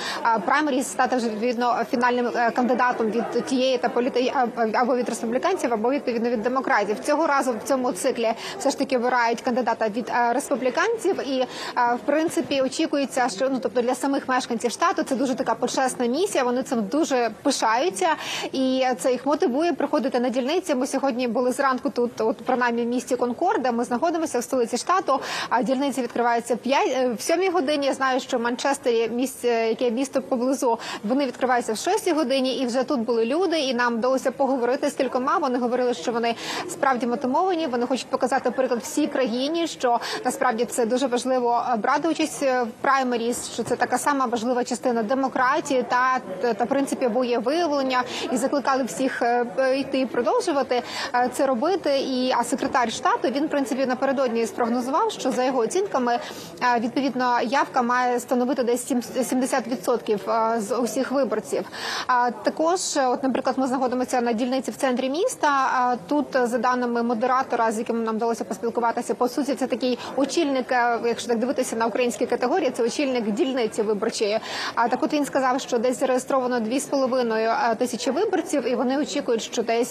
праймеріс, 0.46 0.86
стати 0.86 1.16
вже 1.16 1.28
відповідно 1.28 1.84
фінальним 1.90 2.26
е, 2.36 2.50
кандидатом 2.50 3.10
від 3.10 3.46
тієї 3.46 3.78
та 3.78 3.88
політи 3.88 4.32
або 4.74 4.96
від 4.96 5.08
республіканців, 5.08 5.72
або 5.74 5.90
відповідно 5.90 6.30
від 6.30 6.42
демократів. 6.42 6.96
Цього 7.00 7.26
разу 7.26 7.52
в 7.52 7.68
цьому 7.68 7.92
циклі 7.92 8.32
все 8.58 8.70
ж 8.70 8.78
таки 8.78 8.96
обирають 8.96 9.40
кандидата 9.40 9.88
від 9.88 10.08
е, 10.08 10.32
республіканців, 10.32 11.28
і 11.28 11.40
е, 11.40 11.46
в 11.94 11.98
принципі 12.06 12.60
очікується, 12.60 13.28
що 13.28 13.48
ну 13.50 13.58
тобто 13.62 13.82
для 13.82 13.94
самих 13.94 14.28
мешканців 14.28 14.70
штату 14.70 15.02
це 15.02 15.16
дуже 15.16 15.34
така 15.34 15.54
почесна 15.54 16.06
місія. 16.06 16.44
Вони 16.44 16.62
цим 16.62 16.86
дуже 16.86 17.30
пишаються, 17.42 18.08
і 18.52 18.84
це 18.98 19.12
їх 19.12 19.26
мотивує 19.26 19.72
приходити 19.72 20.15
на 20.20 20.28
дільниці. 20.28 20.74
Ми 20.74 20.86
сьогодні 20.86 21.28
були 21.28 21.52
зранку 21.52 21.90
тут, 21.90 22.20
от 22.20 22.36
принаймні 22.36 22.82
в 22.82 22.86
місті 22.86 23.16
Конкорда. 23.16 23.72
Ми 23.72 23.84
знаходимося 23.84 24.38
в 24.38 24.42
столиці 24.42 24.76
штату. 24.76 25.20
А 25.48 25.62
дільниці 25.62 26.02
відкриваються 26.02 26.54
в 26.54 26.58
5, 26.58 27.18
в 27.18 27.22
7 27.22 27.52
годині. 27.52 27.86
Я 27.86 27.92
знаю, 27.94 28.20
що 28.20 28.38
в 28.38 28.40
Манчестері 28.40 29.08
місце, 29.08 29.48
яке 29.48 29.90
місто 29.90 30.22
поблизу, 30.22 30.78
вони 31.04 31.26
відкриваються 31.26 31.72
в 31.72 31.76
6 31.76 32.14
годині. 32.14 32.56
І 32.56 32.66
вже 32.66 32.82
тут 32.82 33.00
були 33.00 33.24
люди, 33.24 33.58
і 33.58 33.74
нам 33.74 33.96
вдалося 33.96 34.30
поговорити 34.30 34.90
з 34.90 34.94
кількома. 34.94 35.38
Вони 35.38 35.58
говорили, 35.58 35.94
що 35.94 36.12
вони 36.12 36.34
справді 36.68 37.06
мотивовані. 37.06 37.66
Вони 37.66 37.86
хочуть 37.86 38.06
показати 38.06 38.50
приклад 38.50 38.80
всій 38.80 39.06
країні, 39.06 39.66
що 39.66 40.00
насправді 40.24 40.64
це 40.64 40.86
дуже 40.86 41.06
важливо 41.06 41.62
брати 41.78 42.08
участь 42.08 42.42
в 42.42 42.66
праймеріс, 42.80 43.50
що 43.52 43.62
це 43.62 43.76
така 43.76 43.98
сама 43.98 44.26
важлива 44.26 44.64
частина 44.64 45.02
демократії 45.02 45.84
та 45.88 46.20
та 46.54 46.66
принципі 46.66 47.06
виявлення 47.44 48.02
і 48.32 48.36
закликали 48.36 48.84
всіх 48.84 49.22
е, 49.22 49.46
йти 49.78 50.05
продовжувати 50.06 50.82
е, 51.14 51.30
це 51.32 51.46
робити. 51.46 51.98
І 51.98 52.32
а 52.38 52.44
секретар 52.44 52.92
штату 52.92 53.28
він 53.28 53.46
в 53.46 53.48
принципі 53.48 53.86
напередодні 53.86 54.46
спрогнозував, 54.46 55.12
що 55.12 55.30
за 55.30 55.44
його 55.44 55.58
оцінками 55.58 56.18
е, 56.62 56.80
відповідно 56.80 57.40
явка 57.40 57.82
має 57.82 58.20
становити 58.20 58.62
десь 58.62 58.92
70% 58.92 60.60
з 60.60 60.76
усіх 60.76 61.10
виборців. 61.10 61.64
А 62.06 62.30
також, 62.30 62.80
от, 62.96 63.22
наприклад, 63.22 63.58
ми 63.58 63.66
знаходимося 63.66 64.20
на 64.20 64.32
дільниці 64.32 64.70
в 64.70 64.76
центрі 64.76 65.10
міста. 65.10 65.96
Тут, 66.08 66.26
за 66.32 66.58
даними 66.58 67.02
модератора, 67.02 67.72
з 67.72 67.78
яким 67.78 68.04
нам 68.04 68.16
вдалося 68.16 68.44
поспілкуватися, 68.44 69.14
по 69.14 69.28
суті, 69.28 69.54
це 69.54 69.66
такий 69.66 69.98
очільник, 70.16 70.66
якщо 71.04 71.28
так 71.28 71.38
дивитися 71.38 71.76
на 71.76 71.86
українські 71.86 72.26
категорії, 72.26 72.70
це 72.70 72.82
очільник 72.82 73.30
дільниці 73.30 73.82
виборчої. 73.82 74.38
А 74.74 74.88
так, 74.88 75.02
от 75.02 75.12
він 75.12 75.24
сказав, 75.24 75.60
що 75.60 75.78
десь 75.78 76.00
зареєстровано 76.00 76.60
2,5 76.60 77.76
тисячі 77.76 78.10
виборців, 78.10 78.68
і 78.68 78.74
вони 78.74 78.98
очікують, 78.98 79.42
що 79.42 79.62
десь 79.62 79.85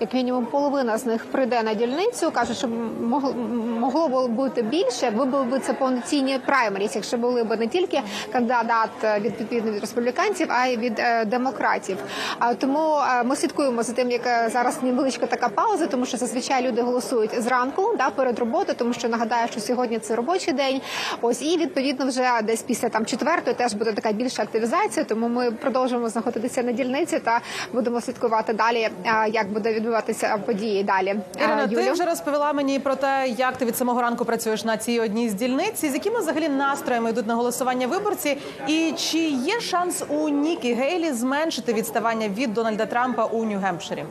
як 0.00 0.14
мінімум 0.14 0.46
половина 0.46 0.98
з 0.98 1.06
них 1.06 1.26
прийде 1.26 1.62
на 1.62 1.74
дільницю. 1.74 2.30
кажуть, 2.30 2.56
що 2.56 2.68
могло 2.68 3.34
могло 3.78 4.28
б 4.28 4.30
бути 4.30 4.62
більше, 4.62 5.06
якби 5.06 5.24
були 5.24 5.60
це 5.60 5.72
повноцінні 5.72 6.38
праймеріс, 6.46 6.94
якщо 6.94 7.16
були 7.16 7.44
б 7.44 7.56
не 7.56 7.66
тільки 7.66 8.00
кандидат 8.32 8.90
від 9.20 9.40
відповідно 9.40 9.72
від 9.72 9.80
республіканців, 9.80 10.48
а 10.50 10.66
й 10.66 10.76
від 10.76 10.98
е, 10.98 11.24
демократів. 11.24 11.98
Тому 12.58 12.96
е, 12.96 13.22
ми 13.22 13.36
слідкуємо 13.36 13.82
за 13.82 13.92
тим, 13.92 14.10
як 14.10 14.50
зараз 14.50 14.82
невеличка 14.82 15.26
така 15.26 15.48
пауза, 15.48 15.86
тому 15.86 16.06
що 16.06 16.16
зазвичай 16.16 16.66
люди 16.68 16.82
голосують 16.82 17.42
зранку, 17.42 17.94
да 17.98 18.10
перед 18.10 18.38
роботою, 18.38 18.78
тому 18.78 18.92
що 18.92 19.08
нагадаю, 19.08 19.48
що 19.48 19.60
сьогодні 19.60 19.98
це 19.98 20.16
робочий 20.16 20.54
день. 20.54 20.80
Ось 21.20 21.42
і 21.42 21.56
відповідно 21.58 22.06
вже 22.06 22.30
десь 22.42 22.62
після 22.62 22.88
там 22.88 23.06
четвертої 23.06 23.56
теж 23.56 23.74
буде 23.74 23.92
така 23.92 24.12
більша 24.12 24.42
активізація. 24.42 25.04
Тому 25.04 25.28
ми 25.28 25.50
продовжуємо 25.50 26.08
знаходитися 26.08 26.62
на 26.62 26.72
дільниці 26.72 27.18
та 27.18 27.40
будемо 27.72 28.00
слідкувати 28.00 28.52
далі, 28.52 28.88
як 29.34 29.52
буде 29.52 29.72
відбуватися 29.72 30.38
події 30.46 30.84
далі. 30.84 31.14
Ірина, 31.38 31.62
Юлю? 31.70 31.82
ти 31.82 31.92
вже 31.92 32.04
розповіла 32.04 32.52
мені 32.52 32.78
про 32.78 32.96
те, 32.96 33.34
як 33.38 33.56
ти 33.56 33.64
від 33.64 33.76
самого 33.76 34.02
ранку 34.02 34.24
працюєш 34.24 34.64
на 34.64 34.76
цій 34.76 35.00
одній 35.00 35.28
з 35.28 35.34
дільниць, 35.34 35.80
з 35.80 35.94
якими 35.94 36.18
взагалі 36.20 36.48
настроями 36.48 37.10
йдуть 37.10 37.26
на 37.26 37.34
голосування 37.34 37.86
виборці, 37.86 38.38
і 38.68 38.92
чи 38.96 39.18
є 39.18 39.60
шанс 39.60 40.04
у 40.08 40.28
Нікі 40.28 40.74
Гейлі 40.74 41.12
зменшити 41.12 41.72
відставання 41.72 42.28
від 42.28 42.54
Дональда 42.54 42.86
Трампа 42.86 43.24
у 43.24 43.44
Нью-Гемпширі? 43.44 44.04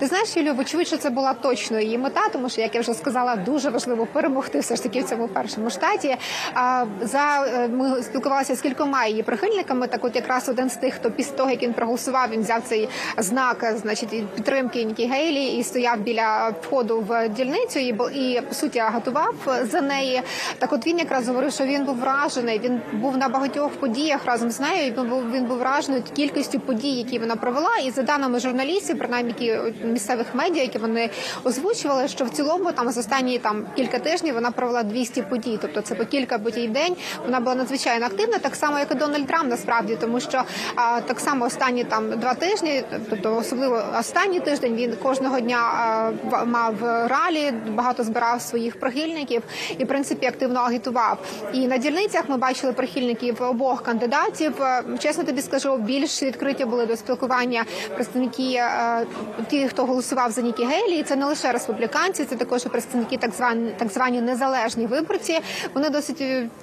Ти 0.00 0.06
знаєш, 0.06 0.36
Юлю, 0.36 0.54
вочевидь, 0.54 0.86
що 0.86 0.96
це 0.96 1.10
була 1.10 1.34
точно 1.34 1.80
її 1.80 1.98
мета, 1.98 2.28
тому 2.32 2.48
що, 2.48 2.60
як 2.60 2.74
я 2.74 2.80
вже 2.80 2.94
сказала, 2.94 3.36
дуже 3.36 3.70
важливо 3.70 4.06
перемогти 4.06 4.60
все 4.60 4.76
ж 4.76 4.82
таки 4.82 5.00
в 5.00 5.04
цьому 5.04 5.28
першому 5.28 5.70
штаті. 5.70 6.16
А 6.54 6.84
за 7.00 7.46
е, 7.46 7.68
ми 7.68 8.02
спілкувалися 8.02 8.54
з 8.54 8.60
кількома 8.60 9.06
її 9.06 9.22
прихильниками. 9.22 9.86
Так, 9.86 10.04
от 10.04 10.16
якраз 10.16 10.48
один 10.48 10.70
з 10.70 10.76
тих, 10.76 10.94
хто 10.94 11.10
після 11.10 11.36
того, 11.36 11.50
як 11.50 11.62
він 11.62 11.72
проголосував, 11.72 12.30
він 12.30 12.40
взяв 12.40 12.62
цей 12.64 12.88
знак, 13.18 13.74
значить, 13.76 14.26
підтримки 14.34 14.84
Нікі 14.84 15.06
Гейлі 15.06 15.46
і 15.46 15.62
стояв 15.64 16.00
біля 16.00 16.54
входу 16.62 17.00
в 17.08 17.28
дільницю 17.28 17.78
і 17.78 17.94
і 18.14 18.40
по 18.40 18.54
суті 18.54 18.82
готував 18.92 19.34
за 19.62 19.80
неї. 19.80 20.22
Так, 20.58 20.72
от 20.72 20.86
він 20.86 20.98
якраз 20.98 21.28
говорив, 21.28 21.52
що 21.52 21.64
він 21.64 21.84
був 21.84 21.96
вражений. 21.96 22.60
Він 22.64 22.80
був 22.92 23.16
на 23.16 23.28
багатьох 23.28 23.70
подіях 23.70 24.24
разом 24.24 24.50
з 24.50 24.60
нею. 24.60 24.94
Він 24.98 25.08
був 25.08 25.32
він 25.32 25.44
був 25.44 25.58
вражений 25.58 26.02
кількістю 26.16 26.60
подій, 26.60 26.92
які 26.92 27.18
вона 27.18 27.36
провела. 27.36 27.76
І 27.86 27.90
за 27.90 28.02
даними 28.02 28.40
журналістів, 28.40 28.98
принаймні 28.98 29.34
які 29.38 29.58
місцевих 29.90 30.26
медіа, 30.34 30.62
які 30.62 30.78
вони 30.78 31.10
озвучували, 31.44 32.08
що 32.08 32.24
в 32.24 32.30
цілому 32.30 32.72
там 32.72 32.90
за 32.90 33.00
останні 33.00 33.38
там 33.38 33.66
кілька 33.76 33.98
тижнів 33.98 34.34
вона 34.34 34.50
провела 34.50 34.82
200 34.82 35.22
подій, 35.22 35.58
тобто 35.62 35.80
це 35.80 35.94
по 35.94 36.04
кілька 36.04 36.38
подій 36.38 36.68
в 36.68 36.72
день. 36.72 36.96
Вона 37.24 37.40
була 37.40 37.54
надзвичайно 37.54 38.06
активна, 38.06 38.38
так 38.38 38.56
само 38.56 38.78
як 38.78 38.90
і 38.90 38.94
Дональд 38.94 39.26
Трамп, 39.26 39.50
насправді, 39.50 39.96
тому 40.00 40.20
що 40.20 40.42
а, 40.74 41.00
так 41.00 41.20
само 41.20 41.44
останні 41.44 41.84
там 41.84 42.10
два 42.10 42.34
тижні, 42.34 42.82
тобто 43.10 43.36
особливо 43.36 43.82
останній 43.98 44.40
тиждень, 44.40 44.74
він 44.74 44.96
кожного 45.02 45.40
дня 45.40 45.58
а, 45.58 46.44
мав 46.44 46.74
ралі, 46.82 47.52
багато 47.68 48.04
збирав 48.04 48.42
своїх 48.42 48.80
прихильників 48.80 49.42
і 49.78 49.84
в 49.84 49.88
принципі 49.88 50.26
активно 50.26 50.60
агітував. 50.60 51.18
І 51.52 51.66
на 51.66 51.78
дільницях 51.78 52.28
ми 52.28 52.36
бачили 52.36 52.72
прихильників 52.72 53.42
обох 53.42 53.82
кандидатів. 53.82 54.52
Чесно 54.98 55.24
тобі 55.24 55.42
скажу, 55.42 55.76
більш 55.76 56.22
відкриті 56.22 56.64
були 56.64 56.86
до 56.86 56.96
спілкування 56.96 57.64
представники 57.94 58.56
а, 58.56 59.02
ті, 59.48 59.68
хто 59.80 59.86
голосував 59.86 60.30
за 60.30 60.40
Нікі 60.42 60.64
Гейлі, 60.64 60.98
і 60.98 61.02
це 61.02 61.16
не 61.16 61.26
лише 61.26 61.52
республіканці, 61.52 62.24
це 62.24 62.36
також 62.36 62.64
представники 62.64 63.16
так 63.16 63.30
звані 63.30 63.70
так 63.78 63.88
звані 63.88 64.20
незалежні 64.20 64.86
виборці. 64.86 65.40
Вони 65.74 65.90
досить 65.90 66.20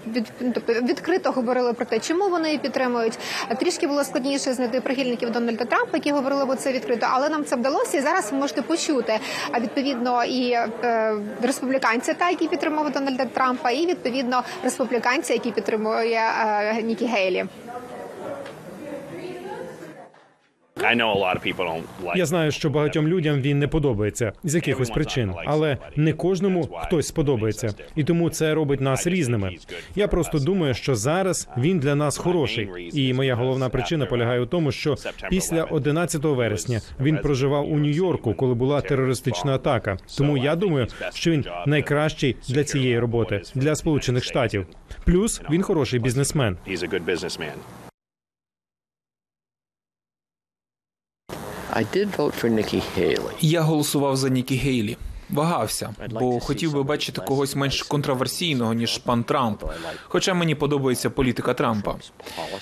від, 0.08 0.32
тобто 0.54 0.74
відкрито 0.74 1.32
говорили 1.32 1.74
про 1.74 1.86
те, 1.86 2.00
чому 2.00 2.30
вони 2.30 2.48
її 2.48 2.60
підтримують. 2.60 3.20
Трішки 3.60 3.88
було 3.88 4.04
складніше 4.04 4.54
знайти 4.54 4.82
прихильників 4.82 5.32
Дональда 5.32 5.66
Трампа, 5.66 5.98
які 5.98 6.12
говорили 6.12 6.46
бо 6.46 6.56
це 6.56 6.72
відкрито, 6.72 7.08
але 7.10 7.30
нам 7.30 7.46
це 7.46 7.56
вдалося. 7.56 7.98
І 7.98 8.02
зараз 8.02 8.32
ви 8.32 8.38
можете 8.38 8.62
почути. 8.62 9.20
Відповідно 9.60 10.24
і 10.24 10.52
е, 10.52 11.14
республіканці, 11.42 12.14
та 12.14 12.30
які 12.30 12.48
підтримували 12.48 12.90
Дональда 12.90 13.26
Трампа, 13.26 13.72
і 13.72 13.86
відповідно 13.86 14.44
республіканці, 14.64 15.34
які 15.34 15.52
підтримує 15.52 16.22
е, 16.22 16.82
Нікі 16.82 17.06
Гейлі. 17.06 17.46
Я 22.16 22.26
знаю, 22.26 22.52
що 22.52 22.70
багатьом 22.70 23.08
людям 23.08 23.42
він 23.42 23.60
не 23.60 23.68
подобається 23.68 24.34
з 24.44 24.56
якихось 24.56 24.90
причин, 24.90 25.32
але 25.46 25.78
не 25.96 26.14
кожному 26.14 26.70
хтось 26.82 27.08
сподобається, 27.08 27.74
і 27.96 28.04
тому 28.04 28.30
це 28.30 28.54
робить 28.54 28.82
нас 28.82 29.08
різними. 29.08 29.56
Я 29.96 30.08
просто 30.08 30.40
думаю, 30.40 30.74
що 30.74 30.96
зараз 30.96 31.50
він 31.58 31.80
для 31.80 31.96
нас 31.96 32.18
хороший. 32.18 32.70
І 32.94 33.14
моя 33.14 33.36
головна 33.36 33.70
причина 33.70 34.06
полягає 34.06 34.40
у 34.40 34.46
тому, 34.46 34.72
що 34.72 34.96
після 35.30 35.64
11 35.64 36.24
вересня 36.24 36.82
він 37.00 37.18
проживав 37.18 37.72
у 37.72 37.78
Нью-Йорку, 37.78 38.34
коли 38.34 38.54
була 38.54 38.82
терористична 38.82 39.56
атака. 39.56 39.98
Тому 40.18 40.38
я 40.38 40.56
думаю, 40.56 40.88
що 41.14 41.32
він 41.32 41.46
найкращий 41.66 42.36
для 42.48 42.64
цієї 42.64 43.00
роботи 43.00 43.42
для 43.56 43.76
сполучених 43.76 44.24
штатів. 44.24 44.66
Плюс 45.06 45.42
він 45.52 45.62
хороший 45.62 46.00
бізнесмен. 46.00 46.58
Я 53.42 53.62
голосував 53.62 54.18
за 54.18 54.30
Нікі 54.30 54.56
Гейлі. 54.56 54.98
Вагався, 55.30 55.96
бо 56.12 56.40
хотів 56.40 56.74
би 56.74 56.84
бачити 56.84 57.22
когось 57.22 57.56
менш 57.56 57.84
контроверсійного 57.84 58.74
ніж 58.74 58.98
пан 58.98 59.24
Трамп. 59.24 59.64
Хоча 60.04 60.34
мені 60.34 60.56
подобається 60.56 61.10
політика 61.10 61.54
Трампа. 61.54 61.96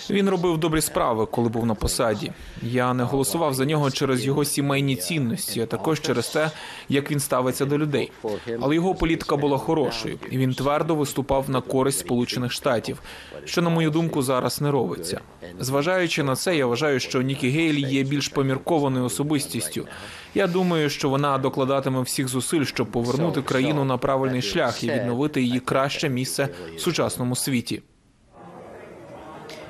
Він 0.09 0.29
робив 0.29 0.57
добрі 0.57 0.81
справи, 0.81 1.25
коли 1.25 1.49
був 1.49 1.65
на 1.65 1.75
посаді. 1.75 2.31
Я 2.61 2.93
не 2.93 3.03
голосував 3.03 3.53
за 3.53 3.65
нього 3.65 3.91
через 3.91 4.25
його 4.25 4.45
сімейні 4.45 4.95
цінності, 4.95 5.61
а 5.61 5.65
також 5.65 6.01
через 6.01 6.27
те, 6.27 6.51
як 6.89 7.11
він 7.11 7.19
ставиться 7.19 7.65
до 7.65 7.77
людей. 7.77 8.11
Але 8.61 8.75
його 8.75 8.95
політика 8.95 9.35
була 9.35 9.57
хорошою, 9.57 10.19
і 10.31 10.37
він 10.37 10.53
твердо 10.53 10.95
виступав 10.95 11.49
на 11.49 11.61
користь 11.61 11.99
Сполучених 11.99 12.51
Штатів, 12.51 13.01
що 13.45 13.61
на 13.61 13.69
мою 13.69 13.89
думку 13.89 14.21
зараз 14.21 14.61
не 14.61 14.71
робиться. 14.71 15.21
Зважаючи 15.59 16.23
на 16.23 16.35
це, 16.35 16.55
я 16.57 16.65
вважаю, 16.65 16.99
що 16.99 17.21
Нікі 17.21 17.49
Гейлі 17.49 17.81
є 17.81 18.03
більш 18.03 18.27
поміркованою 18.27 19.05
особистістю. 19.05 19.87
Я 20.35 20.47
думаю, 20.47 20.89
що 20.89 21.09
вона 21.09 21.37
докладатиме 21.37 22.01
всіх 22.01 22.27
зусиль, 22.27 22.63
щоб 22.63 22.87
повернути 22.87 23.41
країну 23.41 23.85
на 23.85 23.97
правильний 23.97 24.41
шлях 24.41 24.83
і 24.83 24.91
відновити 24.91 25.41
її 25.41 25.59
краще 25.59 26.09
місце 26.09 26.49
в 26.77 26.79
сучасному 26.79 27.35
світі. 27.35 27.81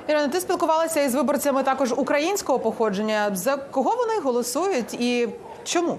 Ірина, 0.08 0.28
ти 0.28 0.40
спілкувалася 0.40 1.02
із 1.02 1.14
виборцями 1.14 1.62
також 1.62 1.92
українського 1.96 2.58
походження. 2.58 3.30
За 3.36 3.56
кого 3.56 3.96
вони 3.96 4.20
голосують 4.20 4.94
і 4.94 5.28
чому? 5.64 5.98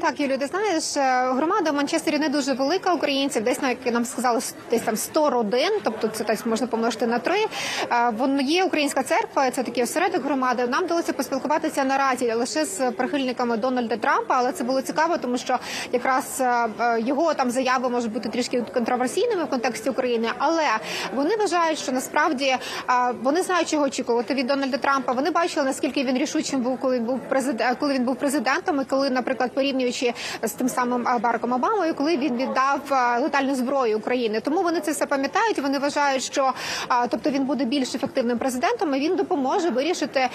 Так, 0.00 0.20
Юлію, 0.20 0.38
ти 0.38 0.46
знаєш, 0.46 0.96
е, 0.96 1.32
громада 1.32 1.70
в 1.70 1.74
Манчестері 1.74 2.18
не 2.18 2.28
дуже 2.28 2.52
велика 2.52 2.94
українців, 2.94 3.44
десь 3.44 3.62
на 3.62 3.68
як 3.68 3.78
нам 3.86 4.04
сказали, 4.04 4.40
десь 4.70 4.82
там 4.82 4.96
100 4.96 5.30
родин, 5.30 5.70
тобто 5.82 6.08
це 6.08 6.24
десь 6.24 6.46
можна 6.46 6.66
помножити 6.66 7.06
на 7.06 7.18
три. 7.18 7.46
Е, 7.92 8.10
Воно 8.18 8.40
є 8.40 8.64
українська 8.64 9.02
церква, 9.02 9.50
це 9.50 9.62
такий 9.62 9.82
осередок 9.82 10.24
громади. 10.24 10.66
Нам 10.68 10.84
вдалося 10.84 11.12
поспілкуватися 11.12 11.84
наразі 11.84 12.32
лише 12.32 12.64
з 12.64 12.90
прихильниками 12.90 13.56
Дональда 13.56 13.96
Трампа, 13.96 14.34
але 14.38 14.52
це 14.52 14.64
було 14.64 14.82
цікаво, 14.82 15.18
тому 15.18 15.38
що 15.38 15.58
якраз 15.92 16.40
е, 16.40 16.68
його 17.00 17.34
там 17.34 17.50
заяви 17.50 17.88
можуть 17.88 18.12
бути 18.12 18.28
трішки 18.28 18.64
контроверсійними 18.74 19.44
в 19.44 19.50
контексті 19.50 19.90
України, 19.90 20.28
але 20.38 20.64
вони 21.14 21.36
вважають, 21.36 21.78
що 21.78 21.92
насправді 21.92 22.56
вони 23.22 23.42
знають, 23.42 23.68
чого 23.68 23.84
очікувати 23.84 24.34
від 24.34 24.46
Дональда 24.46 24.76
Трампа. 24.76 25.12
Вони 25.12 25.30
бачили 25.30 25.66
наскільки 25.66 26.04
він 26.04 26.18
рішучим 26.18 26.60
був, 26.60 26.78
коли 26.80 26.96
він 26.96 27.04
був 27.04 27.20
президент, 27.28 27.78
коли 27.78 27.94
він 27.94 28.04
був 28.04 28.16
президентом, 28.16 28.84
коли, 28.88 29.10
наприклад, 29.10 29.50
порівнюючи 29.84 30.14
з 30.42 30.52
тим 30.52 30.68
самим 30.68 31.06
Барком 31.20 31.52
Обамою, 31.52 31.94
коли 31.94 32.16
він 32.16 32.36
віддав 32.36 32.80
летальну 33.22 33.54
зброю 33.54 33.98
України. 33.98 34.40
Тому 34.40 34.62
вони 34.62 34.80
це 34.80 34.92
все 34.92 35.06
пам'ятають. 35.06 35.58
Вони 35.58 35.78
вважають, 35.78 36.22
що 36.22 36.52
тобто 37.08 37.30
він 37.30 37.44
буде 37.44 37.64
більш 37.64 37.94
ефективним 37.94 38.38
президентом, 38.38 38.94
і 38.94 39.00
він 39.00 39.16
допоможе 39.16 39.70
вирішити. 39.70 40.28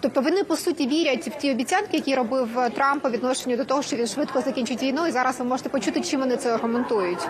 Тобто 0.00 0.20
вони 0.20 0.44
по 0.44 0.56
суті 0.56 0.86
вірять 0.86 1.28
в 1.28 1.38
ті 1.38 1.50
обіцянки, 1.50 1.96
які 1.96 2.14
робив 2.14 2.58
е, 2.58 2.70
Трамп 2.70 3.02
по 3.02 3.10
відношенню 3.10 3.56
до 3.56 3.64
того, 3.64 3.82
що 3.82 3.96
він 3.96 4.06
швидко 4.06 4.40
закінчить 4.40 4.82
війну. 4.82 5.06
І 5.06 5.10
зараз 5.10 5.38
ви 5.38 5.44
можете 5.44 5.68
почути, 5.68 6.00
чим 6.00 6.20
вони 6.20 6.36
це 6.36 6.54
аргументують. 6.54 7.28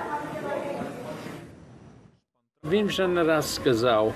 Він 2.71 2.87
вже 2.87 3.09
не 3.09 3.25
раз 3.25 3.55
сказав, 3.55 4.15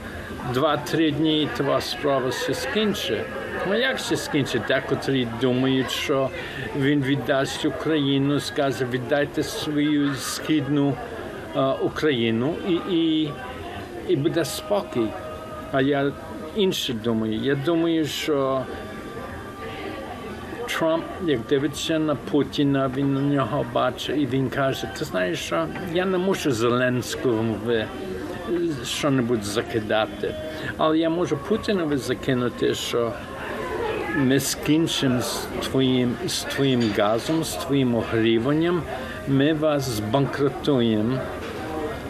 два-три 0.55 1.11
дні 1.11 1.49
твоя 1.57 1.81
справа 1.81 2.33
ще 2.33 2.55
скінчить. 2.55 3.23
Ну 3.69 3.75
як 3.75 3.99
ще 3.99 4.17
скінчить? 4.17 4.63
Декотрі 4.69 5.29
думають, 5.41 5.91
що 5.91 6.31
він 6.79 7.03
віддасть 7.03 7.65
Україну, 7.65 8.41
скаже, 8.41 8.87
віддайте 8.93 9.43
свою 9.43 10.15
східну 10.15 10.95
е, 11.57 11.61
Україну 11.61 12.55
і, 12.69 12.73
і, 12.97 13.31
і 14.09 14.17
буде 14.17 14.45
спокій. 14.45 15.09
А 15.73 15.81
я 15.81 16.13
інше 16.57 16.93
думаю. 16.93 17.33
Я 17.33 17.55
думаю, 17.55 18.07
що 18.07 18.63
Трамп, 20.69 21.05
як 21.27 21.41
дивиться 21.41 21.99
на 21.99 22.15
Путіна, 22.15 22.91
він 22.97 23.15
на 23.15 23.21
нього 23.21 23.67
бачить 23.73 24.19
і 24.19 24.27
він 24.27 24.51
каже: 24.51 24.89
ти 24.99 25.05
знаєш, 25.05 25.39
що 25.39 25.67
я 25.95 26.05
не 26.05 26.19
можу 26.19 26.53
Зеленському 26.53 27.57
ви 28.51 28.85
що-небудь 28.85 29.45
закидати. 29.45 30.35
Але 30.77 30.99
я 30.99 31.11
можу 31.11 31.37
Путінові 31.37 31.97
закинути, 31.97 32.75
що 32.75 33.13
ми 34.17 34.41
скінчимо 34.41 35.21
з 35.21 35.47
твоїм, 35.63 36.15
з 36.27 36.43
твоїм 36.43 36.91
газом, 36.99 37.45
з 37.45 37.55
твоїм 37.55 37.95
огріванням, 37.95 38.83
ми 39.29 39.53
вас 39.53 39.89
збанкрутуємо 39.89 41.19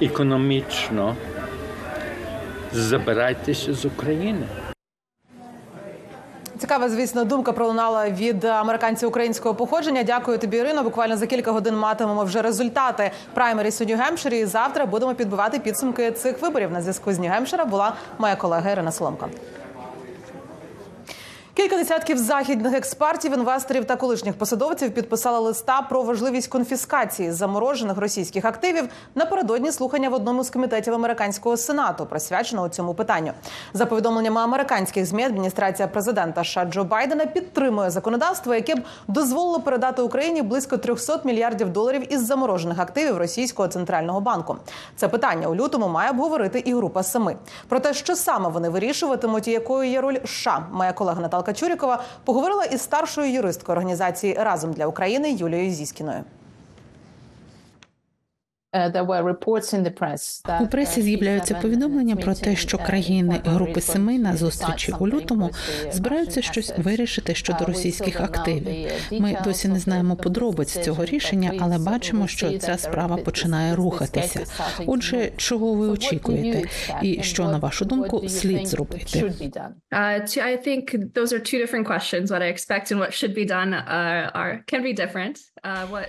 економічно. 0.01 1.17
Забирайтеся 2.73 3.75
з 3.75 3.85
України. 3.85 4.47
Цікава, 6.59 6.89
звісно, 6.89 7.25
думка 7.25 7.53
пролунала 7.53 8.11
від 8.11 8.45
американців 8.45 9.09
українського 9.09 9.55
походження. 9.55 10.03
Дякую 10.03 10.39
тобі, 10.39 10.57
Ірино. 10.57 10.83
Буквально 10.83 11.17
за 11.17 11.27
кілька 11.27 11.53
годин 11.53 11.77
матимемо 11.77 12.25
вже 12.25 12.43
результати 12.43 13.11
праймеріс 13.35 13.81
у 13.81 13.85
Нью-Гемпширі. 13.85 14.35
І 14.35 14.45
Завтра 14.45 14.87
будемо 14.87 15.15
підбивати 15.15 15.59
підсумки 15.59 16.13
цих 16.13 16.43
виборів. 16.43 16.71
На 16.71 16.81
зв'язку 16.81 17.13
з 17.13 17.19
Нью-Гемпшира 17.19 17.67
була 17.67 17.93
моя 18.19 18.37
колега 18.37 18.71
Ірина 18.71 18.93
Соломка. 18.93 19.29
Кілька 21.59 21.77
десятків 21.77 22.19
західних 22.19 22.75
експертів, 22.75 23.33
інвесторів 23.33 23.85
та 23.85 23.97
колишніх 23.97 24.39
посадовців 24.39 24.95
підписали 24.95 25.39
листа 25.39 25.83
про 25.83 26.03
важливість 26.03 26.49
конфіскації 26.49 27.33
заморожених 27.33 27.99
російських 27.99 28.45
активів 28.45 28.89
напередодні 29.15 29.73
слухання 29.73 30.09
в 30.09 30.15
одному 30.15 30.45
з 30.45 30.51
комітетів 30.51 30.95
американського 30.95 31.57
сенату, 31.57 32.07
присвяченого 32.07 32.69
цьому 32.69 32.95
питанню. 32.95 33.33
За 33.73 33.87
повідомленнями 33.87 34.41
американських 34.41 35.07
змі, 35.07 35.25
адміністрація 35.25 35.89
президента 35.89 36.45
США 36.45 36.65
Джо 36.65 36.85
Байдена 36.85 37.27
підтримує 37.27 37.91
законодавство, 37.91 38.55
яке 38.55 38.75
б 38.75 38.81
дозволило 39.09 39.61
передати 39.61 40.03
Україні 40.03 40.43
близько 40.43 40.77
300 40.77 41.21
мільярдів 41.25 41.69
доларів 41.69 42.13
із 42.13 42.27
заморожених 42.27 42.79
активів 42.79 43.17
російського 43.17 43.69
центрального 43.69 44.21
банку. 44.21 44.57
Це 44.97 45.09
питання 45.09 45.49
у 45.49 45.55
лютому 45.55 45.89
має 45.89 46.11
обговорити 46.11 46.59
і 46.59 46.75
група 46.75 47.03
семи. 47.03 47.37
Про 47.69 47.81
те, 47.81 47.95
що 47.95 48.17
саме 48.17 48.49
вони 48.49 48.69
вирішуватимуть 48.69 49.49
і 49.49 49.51
якою 49.51 49.91
є 49.91 50.01
роль 50.01 50.19
США, 50.25 50.67
моя 50.73 50.93
колега 50.93 51.21
Наталка. 51.21 51.48
Чурікова 51.53 52.03
поговорила 52.25 52.65
із 52.65 52.81
старшою 52.81 53.33
юристкою 53.33 53.77
організації 53.77 54.35
Разом 54.35 54.73
для 54.73 54.87
України 54.87 55.33
Юлією 55.33 55.71
Зіскіною. 55.71 56.25
У 60.61 60.67
пресі 60.67 61.03
з'являються 61.03 61.55
повідомлення 61.55 62.17
про 62.17 62.35
те, 62.35 62.57
що 62.57 62.79
країни 62.79 63.41
групи 63.45 63.81
семи 63.81 64.19
на 64.19 64.37
зустрічі 64.37 64.93
у 64.99 65.09
лютому 65.09 65.51
збираються 65.93 66.43
щось 66.43 66.73
вирішити 66.79 67.35
щодо 67.35 67.65
російських 67.65 68.21
активів. 68.21 68.91
Ми 69.13 69.39
досі 69.45 69.69
не 69.69 69.79
знаємо 69.79 70.17
подробиць 70.17 70.79
цього 70.85 71.05
рішення, 71.05 71.53
але 71.61 71.79
бачимо, 71.79 72.27
що 72.27 72.59
ця 72.59 72.79
справа 72.79 73.17
починає 73.17 73.75
рухатися. 73.75 74.45
Отже, 74.87 75.33
чого 75.37 75.75
ви 75.75 75.89
очікуєте, 75.89 76.69
і 77.03 77.23
що 77.23 77.45
на 77.45 77.59
вашу 77.59 77.85
думку 77.85 78.29
слід 78.29 78.67
зробити? 78.69 79.33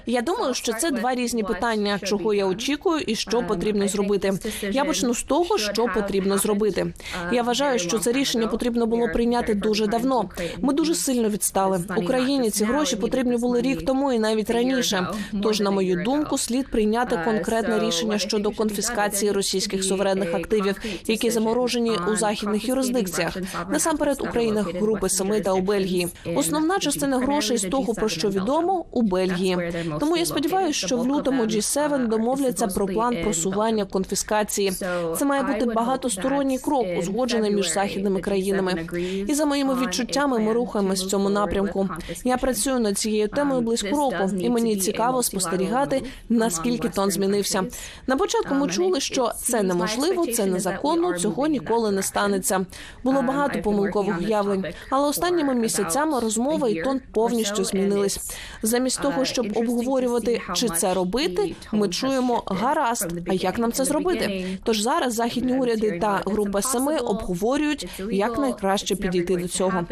Я 0.05 0.21
думаю, 0.21 0.53
що 0.53 0.73
це 0.73 0.91
два 0.91 1.15
різні 1.15 1.43
питання, 1.43 1.99
чого 1.99 2.33
я 2.33 2.45
очікую 2.49 3.01
і 3.07 3.15
що 3.15 3.43
потрібно 3.43 3.87
зробити. 3.87 4.33
Я 4.71 4.85
почну 4.85 5.13
з 5.13 5.23
того, 5.23 5.57
що 5.57 5.85
потрібно 5.95 6.37
зробити. 6.37 6.93
Я 7.31 7.43
вважаю, 7.43 7.79
що 7.79 7.99
це 7.99 8.11
рішення 8.11 8.47
потрібно 8.47 8.85
було 8.85 9.07
прийняти 9.07 9.53
дуже 9.53 9.87
давно. 9.87 10.29
Ми 10.61 10.73
дуже 10.73 10.95
сильно 10.95 11.29
відстали. 11.29 11.83
Україні 11.97 12.49
ці 12.49 12.65
гроші 12.65 12.95
потрібні 12.95 13.37
були 13.37 13.61
рік 13.61 13.85
тому 13.85 14.11
і 14.11 14.19
навіть 14.19 14.49
раніше. 14.49 15.07
Тож, 15.43 15.59
на 15.59 15.71
мою 15.71 16.03
думку, 16.03 16.37
слід 16.37 16.71
прийняти 16.71 17.19
конкретне 17.25 17.79
рішення 17.79 18.17
щодо 18.19 18.51
конфіскації 18.51 19.31
російських 19.31 19.83
суверенних 19.83 20.33
активів, 20.33 20.81
які 21.07 21.29
заморожені 21.29 21.91
у 22.13 22.15
західних 22.15 22.67
юрисдикціях, 22.67 23.37
насамперед 23.69 24.17
у 24.21 24.25
країнах 24.25 24.75
групи 24.75 25.09
Семи 25.09 25.41
та 25.41 25.53
у 25.53 25.61
Бельгії. 25.61 26.07
Основна 26.35 26.79
частина 26.79 27.17
грошей 27.17 27.57
з 27.57 27.61
того, 27.61 27.93
про 27.93 28.09
що 28.09 28.29
відомо, 28.29 28.85
у 28.91 29.01
Бельгії. 29.01 29.73
Тому 29.99 30.17
я 30.17 30.25
сподіваюся, 30.25 30.87
що 30.87 30.97
в 30.97 31.07
лютому 31.07 31.43
G7 31.43 32.07
домовляться 32.07 32.38
про 32.75 32.87
план 32.87 33.17
просування 33.23 33.85
конфіскації. 33.85 34.71
Це 35.17 35.25
має 35.25 35.43
бути 35.43 35.65
багатосторонній 35.65 36.59
крок, 36.59 36.85
узгоджений 36.99 37.51
між 37.51 37.73
західними 37.73 38.21
країнами. 38.21 38.87
І 39.27 39.33
за 39.33 39.45
моїми 39.45 39.75
відчуттями 39.75 40.39
ми 40.39 40.53
рухаємось 40.53 41.03
в 41.03 41.07
цьому 41.07 41.29
напрямку. 41.29 41.89
Я 42.23 42.37
працюю 42.37 42.79
над 42.79 42.97
цією 42.97 43.27
темою 43.27 43.61
близько 43.61 43.89
року, 43.89 44.31
і 44.39 44.49
мені 44.49 44.77
цікаво 44.77 45.23
спостерігати, 45.23 46.01
наскільки 46.29 46.89
тон 46.89 47.11
змінився. 47.11 47.63
На 48.07 48.15
початку 48.17 48.55
ми 48.55 48.67
чули, 48.67 48.99
що 48.99 49.31
це 49.37 49.63
неможливо, 49.63 50.27
це 50.27 50.45
незаконно, 50.45 51.19
цього 51.19 51.47
ніколи 51.47 51.91
не 51.91 52.03
станеться. 52.03 52.65
Було 53.03 53.21
багато 53.21 53.61
помилкових 53.61 54.19
уявлень, 54.19 54.65
але 54.89 55.07
останніми 55.07 55.55
місяцями 55.55 56.19
розмова 56.19 56.69
і 56.69 56.83
тон 56.83 57.01
повністю 57.13 57.63
змінились. 57.63 58.19
Замість 58.63 59.01
того, 59.01 59.25
щоб 59.25 59.57
обговорювати, 59.57 60.41
чи 60.55 60.69
це 60.69 60.93
робити, 60.93 61.55
ми 61.71 61.89
чуємо 61.89 62.28
гаразд. 62.47 63.13
А 63.27 63.33
як 63.33 63.59
нам 63.59 63.71
це 63.71 63.85
зробити? 63.85 64.45
Тож 64.63 64.81
зараз 64.81 65.13
західні 65.13 65.53
уряди 65.53 65.99
та 65.99 66.21
група 66.25 66.61
семи 66.61 66.97
обговорюють, 66.97 67.87
як 68.11 68.37
найкраще 68.37 68.95
підійти 68.95 69.37
до 69.37 69.47
цього. 69.47 69.85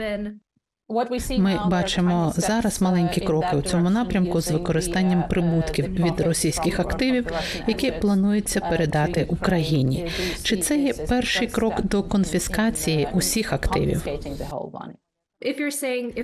Ми 1.37 1.59
бачимо 1.69 2.33
зараз 2.35 2.81
маленькі 2.81 3.21
кроки 3.21 3.55
у 3.57 3.61
цьому 3.61 3.89
напрямку 3.89 4.41
з 4.41 4.51
використанням 4.51 5.23
прибутків 5.29 5.85
від 5.85 6.21
російських 6.21 6.79
активів, 6.79 7.27
які 7.67 7.91
планується 7.91 8.59
передати 8.59 9.25
Україні. 9.29 10.11
Чи 10.43 10.57
це 10.57 10.77
є 10.77 10.93
перший 10.93 11.47
крок 11.47 11.81
до 11.81 12.03
конфіскації 12.03 13.07
усіх 13.13 13.53
активів? 13.53 14.05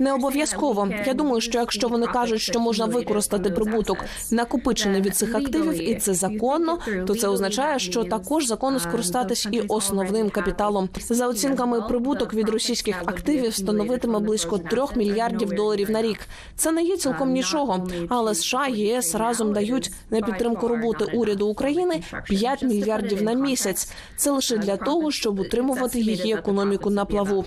Не 0.00 0.12
обов'язково. 0.12 0.88
Я 1.06 1.14
думаю, 1.14 1.40
що 1.40 1.58
якщо 1.58 1.88
вони 1.88 2.06
кажуть, 2.06 2.40
що 2.40 2.60
можна 2.60 2.86
використати 2.86 3.50
прибуток 3.50 4.04
накопичений 4.30 5.02
від 5.02 5.16
цих 5.16 5.34
активів, 5.34 5.90
і 5.90 5.94
це 5.94 6.14
законно, 6.14 6.78
то 7.06 7.14
це 7.14 7.28
означає, 7.28 7.78
що 7.78 8.04
також 8.04 8.46
законно 8.46 8.80
скористатись 8.80 9.48
і 9.50 9.60
основним 9.60 10.30
капіталом. 10.30 10.88
За 11.08 11.28
оцінками, 11.28 11.82
прибуток 11.82 12.34
від 12.34 12.48
російських 12.48 13.02
активів 13.06 13.54
становитиме 13.54 14.18
близько 14.18 14.58
трьох 14.58 14.96
мільярдів 14.96 15.48
доларів 15.48 15.90
на 15.90 16.02
рік. 16.02 16.18
Це 16.56 16.72
не 16.72 16.82
є 16.82 16.96
цілком 16.96 17.32
нічого, 17.32 17.88
але 18.08 18.34
США 18.34 18.66
ЄС 18.66 19.14
разом 19.14 19.52
дають 19.52 19.90
на 20.10 20.20
підтримку 20.20 20.68
роботи 20.68 21.04
уряду 21.14 21.46
України 21.46 22.02
5 22.24 22.62
мільярдів 22.62 23.22
на 23.22 23.32
місяць. 23.32 23.92
Це 24.16 24.30
лише 24.30 24.56
для 24.56 24.76
того, 24.76 25.10
щоб 25.10 25.40
утримувати 25.40 26.00
її 26.00 26.32
економіку 26.32 26.90
на 26.90 27.04
плаву. 27.04 27.44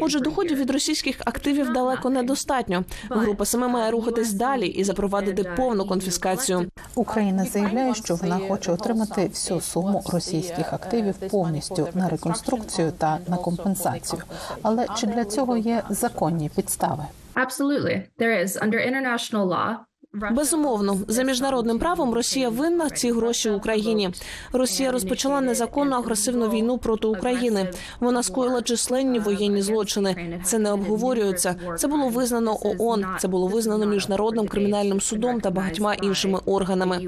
Отже, 0.00 0.20
доходів 0.20 0.58
від 0.58 0.70
російських 0.70 1.05
активів 1.24 1.72
далеко 1.72 2.10
недостатньо. 2.10 2.84
Група 3.10 3.44
саме 3.44 3.68
має 3.68 3.90
рухатись 3.90 4.32
далі 4.32 4.66
і 4.66 4.84
запровадити 4.84 5.44
повну 5.56 5.86
конфіскацію. 5.86 6.66
Україна 6.94 7.44
заявляє, 7.44 7.94
що 7.94 8.14
вона 8.14 8.38
хоче 8.48 8.72
отримати 8.72 9.26
всю 9.26 9.60
суму 9.60 10.02
російських 10.12 10.72
активів 10.72 11.14
повністю 11.14 11.88
на 11.94 12.08
реконструкцію 12.08 12.92
та 12.98 13.18
на 13.28 13.36
компенсацію. 13.36 14.22
Але 14.62 14.86
чи 14.96 15.06
для 15.06 15.24
цього 15.24 15.56
є 15.56 15.82
законні 15.90 16.50
підстави? 16.56 17.04
Absolutely. 17.36 18.02
There 18.18 18.36
is 18.44 18.56
under 18.56 18.80
international 18.80 19.46
law. 19.46 19.85
Безумовно, 20.32 20.98
за 21.08 21.22
міжнародним 21.22 21.78
правом 21.78 22.14
Росія 22.14 22.48
винна 22.48 22.90
ці 22.90 23.12
гроші 23.12 23.50
Україні. 23.50 24.10
Росія 24.52 24.92
розпочала 24.92 25.40
незаконну 25.40 25.96
агресивну 25.96 26.50
війну 26.50 26.78
проти 26.78 27.06
України. 27.06 27.70
Вона 28.00 28.22
скоїла 28.22 28.62
численні 28.62 29.18
воєнні 29.18 29.62
злочини. 29.62 30.40
Це 30.44 30.58
не 30.58 30.72
обговорюється. 30.72 31.54
Це 31.78 31.88
було 31.88 32.08
визнано 32.08 32.58
ООН, 32.62 33.04
Це 33.18 33.28
було 33.28 33.46
визнано 33.46 33.86
міжнародним 33.86 34.48
кримінальним 34.48 35.00
судом 35.00 35.40
та 35.40 35.50
багатьма 35.50 35.94
іншими 35.94 36.40
органами. 36.46 37.00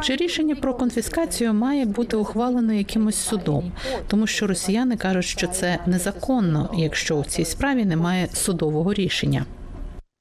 Чи 0.00 0.16
рішення 0.16 0.54
про 0.54 0.74
конфіскацію 0.74 1.54
має 1.54 1.84
бути 1.84 2.16
ухвалено 2.16 2.72
якимось 2.72 3.16
судом, 3.16 3.72
тому 4.06 4.26
що 4.26 4.46
росіяни 4.46 4.96
кажуть, 4.96 5.24
що 5.24 5.46
це 5.46 5.78
незаконно, 5.86 6.70
якщо 6.76 7.16
у 7.16 7.24
цій 7.24 7.44
справі 7.44 7.84
немає 7.84 8.28
судового 8.32 8.94
рішення. 8.94 9.44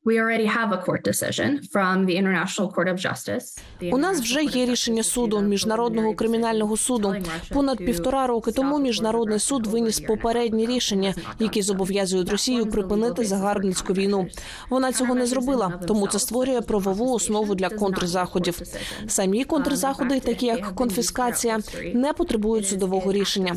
We 0.04 0.18
already 0.18 0.46
have 0.46 0.72
a 0.72 0.78
court 0.78 1.04
decision 1.04 1.62
from 1.74 2.06
the 2.08 2.16
International 2.18 2.72
Court 2.72 2.88
of 2.88 2.98
Justice. 2.98 3.62
У 3.92 3.98
нас 3.98 4.22
вже 4.22 4.44
є 4.44 4.66
рішення 4.66 5.04
суду 5.04 5.42
міжнародного 5.42 6.14
кримінального 6.14 6.78
суду. 6.78 7.16
Понад 7.54 7.78
півтора 7.78 8.28
роки 8.28 8.52
тому 8.52 8.80
міжнародний 8.80 9.40
суд 9.40 9.68
виніс 9.68 10.00
попередні 10.00 10.66
рішення, 10.66 11.14
які 11.40 11.62
зобов'язують 11.62 12.30
Росію 12.30 12.66
припинити 12.66 13.26
загарбницьку 13.26 13.94
війну. 13.94 14.28
Вона 14.70 14.92
цього 14.92 15.16
не 15.16 15.26
зробила, 15.26 15.80
тому 15.88 16.08
це 16.08 16.20
створює 16.20 16.62
правову 16.62 17.14
основу 17.14 17.56
для 17.56 17.70
контрзаходів. 17.70 18.62
Самі 19.08 19.44
контрзаходи, 19.44 20.20
такі 20.20 20.46
як 20.46 20.76
конфіскація, 20.76 21.60
не 21.94 22.14
потребують 22.14 22.68
судового 22.68 23.12
рішення. 23.12 23.56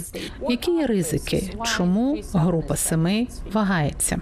Які 0.49 0.71
є 0.71 0.87
ризики? 0.87 1.55
Чому 1.77 2.23
група 2.35 2.77
семи 2.77 3.27
вагається? 3.53 4.21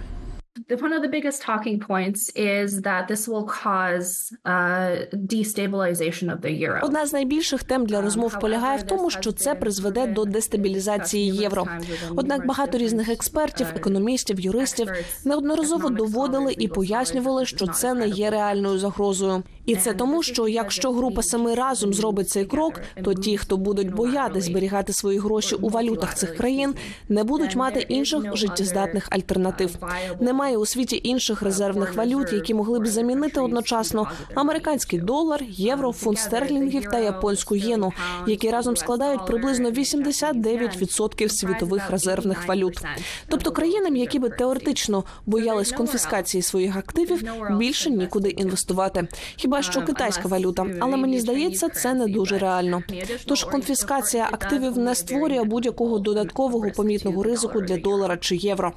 One 0.69 0.93
of 0.93 1.01
the 1.01 1.07
biggest 1.07 1.41
talking 1.41 1.79
points 1.79 2.29
is 2.35 2.81
that 2.83 3.07
this 3.07 3.27
will 3.27 3.45
cause 3.45 4.31
uh, 4.45 5.05
destabilization 5.35 6.29
of 6.29 6.41
the 6.41 6.51
euro. 6.51 6.79
Одна 6.83 7.05
з 7.05 7.13
найбільших 7.13 7.63
тем 7.63 7.85
для 7.85 8.01
розмов 8.01 8.39
полягає 8.39 8.77
в 8.77 8.83
тому, 8.83 9.09
що 9.09 9.31
це 9.31 9.55
призведе 9.55 10.07
до 10.07 10.25
дестабілізації 10.25 11.35
євро. 11.35 11.67
Однак 12.15 12.47
багато 12.47 12.77
різних 12.77 13.09
експертів, 13.09 13.67
економістів, 13.75 14.39
юристів 14.39 14.91
неодноразово 15.25 15.89
доводили 15.89 16.55
і 16.57 16.67
пояснювали, 16.67 17.45
що 17.45 17.67
це 17.67 17.93
не 17.93 18.07
є 18.07 18.29
реальною 18.29 18.79
загрозою. 18.79 19.43
І 19.65 19.75
це 19.75 19.93
тому, 19.93 20.23
що 20.23 20.47
якщо 20.47 20.91
група 20.91 21.23
семи 21.23 21.55
разом 21.55 21.93
зробить 21.93 22.29
цей 22.29 22.45
крок, 22.45 22.81
то 23.03 23.13
ті, 23.13 23.37
хто 23.37 23.57
будуть 23.57 23.93
боятись 23.93 24.45
зберігати 24.45 24.93
свої 24.93 25.19
гроші 25.19 25.55
у 25.55 25.69
валютах 25.69 26.15
цих 26.15 26.35
країн, 26.37 26.75
не 27.09 27.23
будуть 27.23 27.55
мати 27.55 27.79
інших 27.79 28.35
життєздатних 28.35 29.07
альтернатив. 29.11 29.77
Немає 30.19 30.42
у 30.51 30.65
світі 30.65 31.01
інших 31.03 31.41
резервних 31.41 31.95
валют, 31.95 32.33
які 32.33 32.53
могли 32.53 32.79
б 32.79 32.87
замінити 32.87 33.39
одночасно 33.39 34.07
американський 34.35 34.99
долар, 34.99 35.43
євро, 35.49 35.91
фунт 35.91 36.19
стерлінгів 36.19 36.83
та 36.91 36.99
японську 36.99 37.55
єну, 37.55 37.91
які 38.27 38.49
разом 38.49 38.77
складають 38.77 39.25
приблизно 39.25 39.71
89% 39.71 41.29
світових 41.29 41.89
резервних 41.89 42.47
валют. 42.47 42.81
Тобто 43.27 43.51
країнам, 43.51 43.95
які 43.95 44.19
би 44.19 44.29
теоретично 44.29 45.03
боялись 45.25 45.71
конфіскації 45.71 46.41
своїх 46.41 46.77
активів, 46.77 47.23
більше 47.57 47.89
нікуди 47.89 48.29
інвестувати. 48.29 49.07
Хіба 49.35 49.61
що 49.61 49.81
китайська 49.81 50.27
валюта, 50.27 50.65
але 50.79 50.97
мені 50.97 51.19
здається, 51.19 51.69
це 51.69 51.93
не 51.93 52.07
дуже 52.07 52.37
реально. 52.37 52.83
Тож 53.25 53.43
конфіскація 53.43 54.29
активів 54.31 54.77
не 54.77 54.95
створює 54.95 55.43
будь-якого 55.43 55.99
додаткового 55.99 56.71
помітного 56.71 57.23
ризику 57.23 57.61
для 57.61 57.77
долара 57.77 58.17
чи 58.17 58.35
євро. 58.35 58.73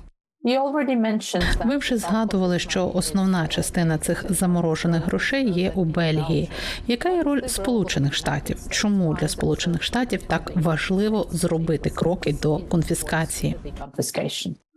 Ви 1.65 1.77
вже 1.77 1.97
згадували, 1.97 2.59
що 2.59 2.91
основна 2.95 3.47
частина 3.49 3.99
цих 3.99 4.25
заморожених 4.29 5.07
грошей 5.07 5.51
є 5.51 5.73
у 5.75 5.85
Бельгії. 5.85 6.51
Яка 6.87 7.09
є 7.09 7.23
роль 7.23 7.43
Сполучених 7.47 8.15
Штатів? 8.15 8.59
Чому 8.71 9.15
для 9.15 9.29
Сполучених 9.29 9.83
Штатів 9.83 10.23
так 10.23 10.53
важливо 10.55 11.27
зробити 11.31 11.91
кроки 11.91 12.37
до 12.43 12.59
конфіскації? 12.59 13.57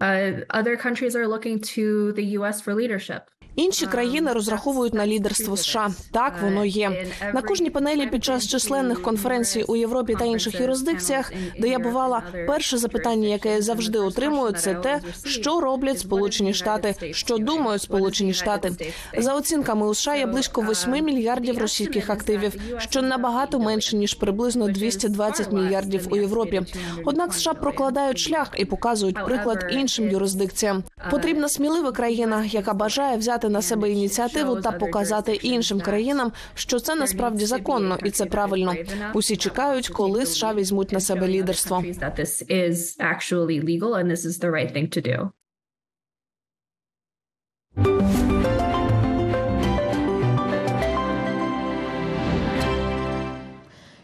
Uh, 0.02 0.46
other 0.50 0.78
countries 0.78 1.14
are 1.14 1.28
looking 1.28 1.60
to 1.60 2.14
the 2.14 2.24
US 2.38 2.62
for 2.62 2.74
leadership. 2.74 3.30
Інші 3.60 3.86
країни 3.86 4.34
розраховують 4.34 4.94
на 4.94 5.08
лідерство 5.08 5.58
США. 5.58 5.90
Так 6.12 6.34
воно 6.42 6.66
є 6.66 7.06
на 7.34 7.42
кожній 7.42 7.70
панелі 7.70 8.08
під 8.08 8.24
час 8.24 8.48
численних 8.48 9.02
конференцій 9.02 9.64
у 9.64 9.76
Європі 9.76 10.16
та 10.20 10.26
інших 10.26 10.60
юрисдикціях, 10.60 11.34
де 11.60 11.68
я 11.68 11.80
бувала, 11.80 12.24
перше 12.48 12.78
запитання, 12.78 13.28
яке 13.28 13.54
я 13.54 13.62
завжди 13.62 14.00
отримую, 14.00 14.52
це 14.52 14.74
те, 14.74 15.02
що 15.26 15.60
роблять 15.60 16.00
Сполучені 16.00 16.54
Штати, 16.54 17.14
що 17.14 17.38
думають 17.38 17.82
Сполучені 17.82 18.34
Штати. 18.34 18.94
За 19.18 19.34
оцінками 19.34 19.88
у 19.88 19.94
США 19.94 20.16
є 20.16 20.26
близько 20.26 20.62
8 20.62 21.06
мільярдів 21.06 21.58
російських 21.58 22.10
активів, 22.10 22.54
що 22.78 23.02
набагато 23.02 23.60
менше 23.60 23.96
ніж 23.96 24.14
приблизно 24.14 24.68
220 24.68 25.52
мільярдів 25.52 26.08
у 26.12 26.16
Європі. 26.16 26.62
Однак 27.06 27.34
США 27.34 27.54
прокладають 27.54 28.20
шлях 28.20 28.52
і 28.58 28.66
показують 28.66 29.26
приклад 29.26 29.66
іншим 29.90 30.10
юрисдикціям. 30.10 30.84
Потрібна 31.12 31.50
смілива 31.50 31.92
країна, 31.92 32.46
яка 32.46 32.74
бажає 32.74 33.18
взяти 33.18 33.50
на 33.50 33.62
себе 33.62 33.92
ініціативу 33.92 34.62
та 34.62 34.72
показати 34.72 35.34
іншим 35.34 35.82
країнам, 35.82 36.32
що 36.54 36.80
це 36.80 36.96
насправді 36.96 37.46
законно 37.46 37.98
і 38.04 38.12
це 38.12 38.26
правильно. 38.26 38.76
Усі 39.14 39.38
чекають, 39.38 39.90
коли 39.90 40.26
США 40.26 40.54
візьмуть 40.54 40.92
на 40.92 41.00
себе 41.00 41.28
лідерство. 41.28 41.84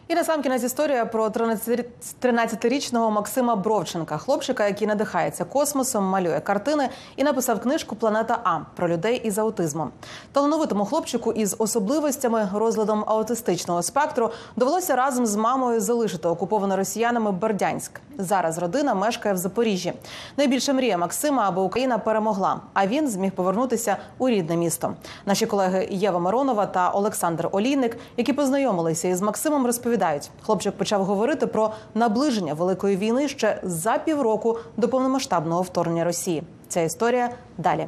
І 0.07 0.15
на 0.15 0.23
сам 0.23 0.41
кінець 0.41 0.63
історія 0.63 1.05
про 1.05 1.27
13-річного 1.27 3.11
Максима 3.11 3.55
Бровченка, 3.55 4.17
хлопчика, 4.17 4.67
який 4.67 4.87
надихається 4.87 5.45
космосом, 5.45 6.05
малює 6.05 6.39
картини 6.39 6.89
і 7.15 7.23
написав 7.23 7.61
книжку 7.61 7.95
Планета 7.95 8.39
А 8.43 8.59
про 8.75 8.87
людей 8.87 9.21
із 9.23 9.37
аутизмом. 9.37 9.91
Талановитому 10.31 10.85
хлопчику 10.85 11.31
із 11.31 11.55
особливостями 11.59 12.49
розладом 12.53 13.03
аутистичного 13.07 13.83
спектру 13.83 14.31
довелося 14.55 14.95
разом 14.95 15.25
з 15.25 15.35
мамою 15.35 15.81
залишити 15.81 16.27
окуповане 16.27 16.75
росіянами 16.75 17.31
Бердянськ. 17.31 18.01
Зараз 18.17 18.57
родина 18.57 18.93
мешкає 18.93 19.35
в 19.35 19.37
Запоріжжі. 19.37 19.93
Найбільша 20.37 20.73
мрія 20.73 20.97
Максима, 20.97 21.47
аби 21.47 21.61
Україна 21.61 21.97
перемогла, 21.97 22.61
а 22.73 22.87
він 22.87 23.09
зміг 23.09 23.31
повернутися 23.31 23.97
у 24.17 24.29
рідне 24.29 24.57
місто. 24.57 24.93
Наші 25.25 25.45
колеги 25.45 25.87
Єва 25.91 26.19
Миронова 26.19 26.65
та 26.65 26.89
Олександр 26.89 27.49
Олійник, 27.51 27.97
які 28.17 28.33
познайомилися 28.33 29.07
із 29.07 29.21
Максимом, 29.21 29.67
розповідають, 29.95 30.31
хлопчик 30.45 30.77
почав 30.77 31.03
говорити 31.03 31.47
про 31.47 31.71
наближення 31.93 32.53
великої 32.53 32.97
війни 32.97 33.27
ще 33.27 33.59
за 33.63 33.97
півроку 33.97 34.57
до 34.77 34.89
повномасштабного 34.89 35.61
вторгнення 35.61 36.03
Росії. 36.03 36.43
Ця 36.67 36.81
історія 36.81 37.29
далі. 37.57 37.87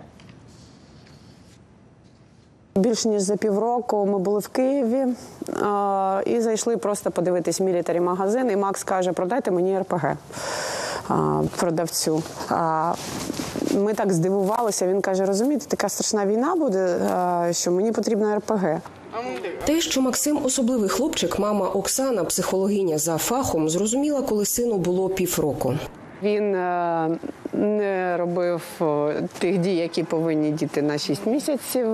Більш 2.75 3.05
ніж 3.05 3.21
за 3.21 3.35
півроку 3.35 4.05
ми 4.05 4.19
були 4.19 4.39
в 4.39 4.47
Києві 4.47 5.05
а, 5.63 6.21
і 6.25 6.41
зайшли 6.41 6.77
просто 6.77 7.11
подивитись 7.11 7.59
мілітарі 7.59 7.99
магазин. 7.99 8.51
І 8.51 8.55
Макс 8.55 8.83
каже: 8.83 9.11
продайте 9.11 9.51
мені 9.51 9.79
РПГ 9.79 10.17
а, 11.09 11.41
продавцю. 11.57 12.23
А, 12.49 12.93
ми 13.75 13.93
так 13.93 14.13
здивувалися. 14.13 14.87
Він 14.87 15.01
каже: 15.01 15.25
розумієте, 15.25 15.65
така 15.65 15.89
страшна 15.89 16.25
війна 16.25 16.55
буде, 16.55 16.99
що 17.51 17.71
мені 17.71 17.91
потрібна 17.91 18.35
РПГ. 18.35 18.81
Те, 19.65 19.82
що 19.82 20.01
Максим 20.01 20.39
особливий 20.45 20.89
хлопчик, 20.89 21.39
мама 21.39 21.67
Оксана, 21.67 22.23
психологиня 22.23 22.97
за 22.97 23.17
фахом, 23.17 23.69
зрозуміла, 23.69 24.21
коли 24.21 24.45
сину 24.45 24.77
було 24.77 25.10
півроку. 25.10 25.75
Він 26.23 26.56
е, 26.56 27.17
не 27.53 28.17
робив 28.17 28.62
тих 29.39 29.57
дій, 29.57 29.75
які 29.75 30.03
повинні 30.03 30.51
діти 30.51 30.81
на 30.81 30.97
6 30.97 31.25
місяців. 31.25 31.88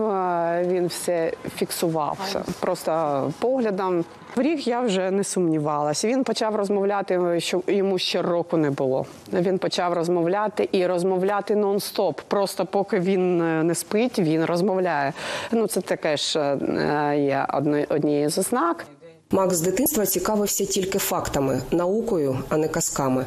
Він 0.62 0.88
все 0.88 1.34
фіксував 1.56 2.44
просто 2.60 3.32
поглядом. 3.40 4.06
В 4.36 4.42
рік 4.42 4.68
я 4.68 4.82
вже 4.82 5.12
не 5.12 5.24
сумнівалася. 5.24 6.08
Він 6.08 6.24
почав 6.24 6.56
розмовляти, 6.56 7.40
що 7.40 7.62
йому 7.68 7.98
ще 7.98 8.22
року 8.22 8.58
не 8.58 8.72
було. 8.72 9.06
Він 9.34 9.58
почав 9.58 9.94
розмовляти 9.94 10.70
і 10.72 10.86
розмовляти 10.86 11.56
нон-стоп. 11.56 12.22
Просто 12.28 12.66
поки 12.66 13.00
він 13.00 13.42
е, 13.42 13.64
не 13.64 13.76
спить, 13.76 14.20
він 14.20 14.46
розмовляє. 14.46 15.14
Ну 15.52 15.68
це 15.68 15.82
таке 15.82 16.18
ж 16.18 16.40
е, 16.40 17.20
є 17.20 17.46
однією 17.90 18.30
з 18.30 18.38
ознак. 18.38 18.86
Макс 19.34 19.56
з 19.56 19.62
дитинства 19.62 20.06
цікавився 20.06 20.66
тільки 20.66 21.00
фактами, 21.00 21.62
наукою, 21.72 22.40
а 22.50 22.58
не 22.58 22.68
казками. 22.68 23.26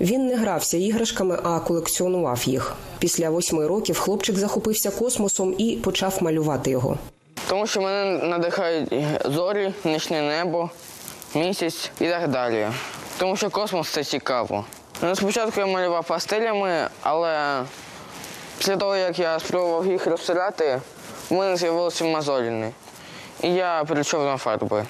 Він 0.00 0.26
не 0.26 0.36
грався 0.36 0.76
іграшками, 0.76 1.38
а 1.42 1.60
колекціонував 1.60 2.42
їх. 2.44 2.74
Після 2.98 3.30
восьми 3.30 3.66
років 3.66 3.98
хлопчик 3.98 4.38
захопився 4.38 4.90
космосом 4.90 5.54
і 5.58 5.76
почав 5.76 6.18
малювати 6.20 6.70
його. 6.70 6.98
Тому 7.48 7.66
що 7.66 7.80
мене 7.80 8.24
надихають 8.24 8.94
зорі, 9.24 9.74
нічне 9.84 10.22
небо, 10.22 10.70
місяць 11.34 11.90
і 12.00 12.06
так 12.06 12.30
далі. 12.30 12.68
Тому 13.18 13.36
що 13.36 13.50
космос 13.50 13.88
це 13.88 14.04
цікаво. 14.04 14.64
Ну, 15.02 15.16
спочатку 15.16 15.60
я 15.60 15.66
малював 15.66 16.06
пастелями, 16.06 16.88
але 17.02 17.62
після 18.58 18.76
того, 18.76 18.96
як 18.96 19.18
я 19.18 19.40
спробував 19.40 19.86
їх 19.86 20.06
розстріляти, 20.06 20.80
в 21.30 21.34
мене 21.34 21.56
з'явилися 21.56 22.04
мозоліни. 22.04 22.72
І 23.42 23.54
я 23.54 23.84
перейшов 23.88 24.24
на 24.24 24.36
фарби. 24.36 24.86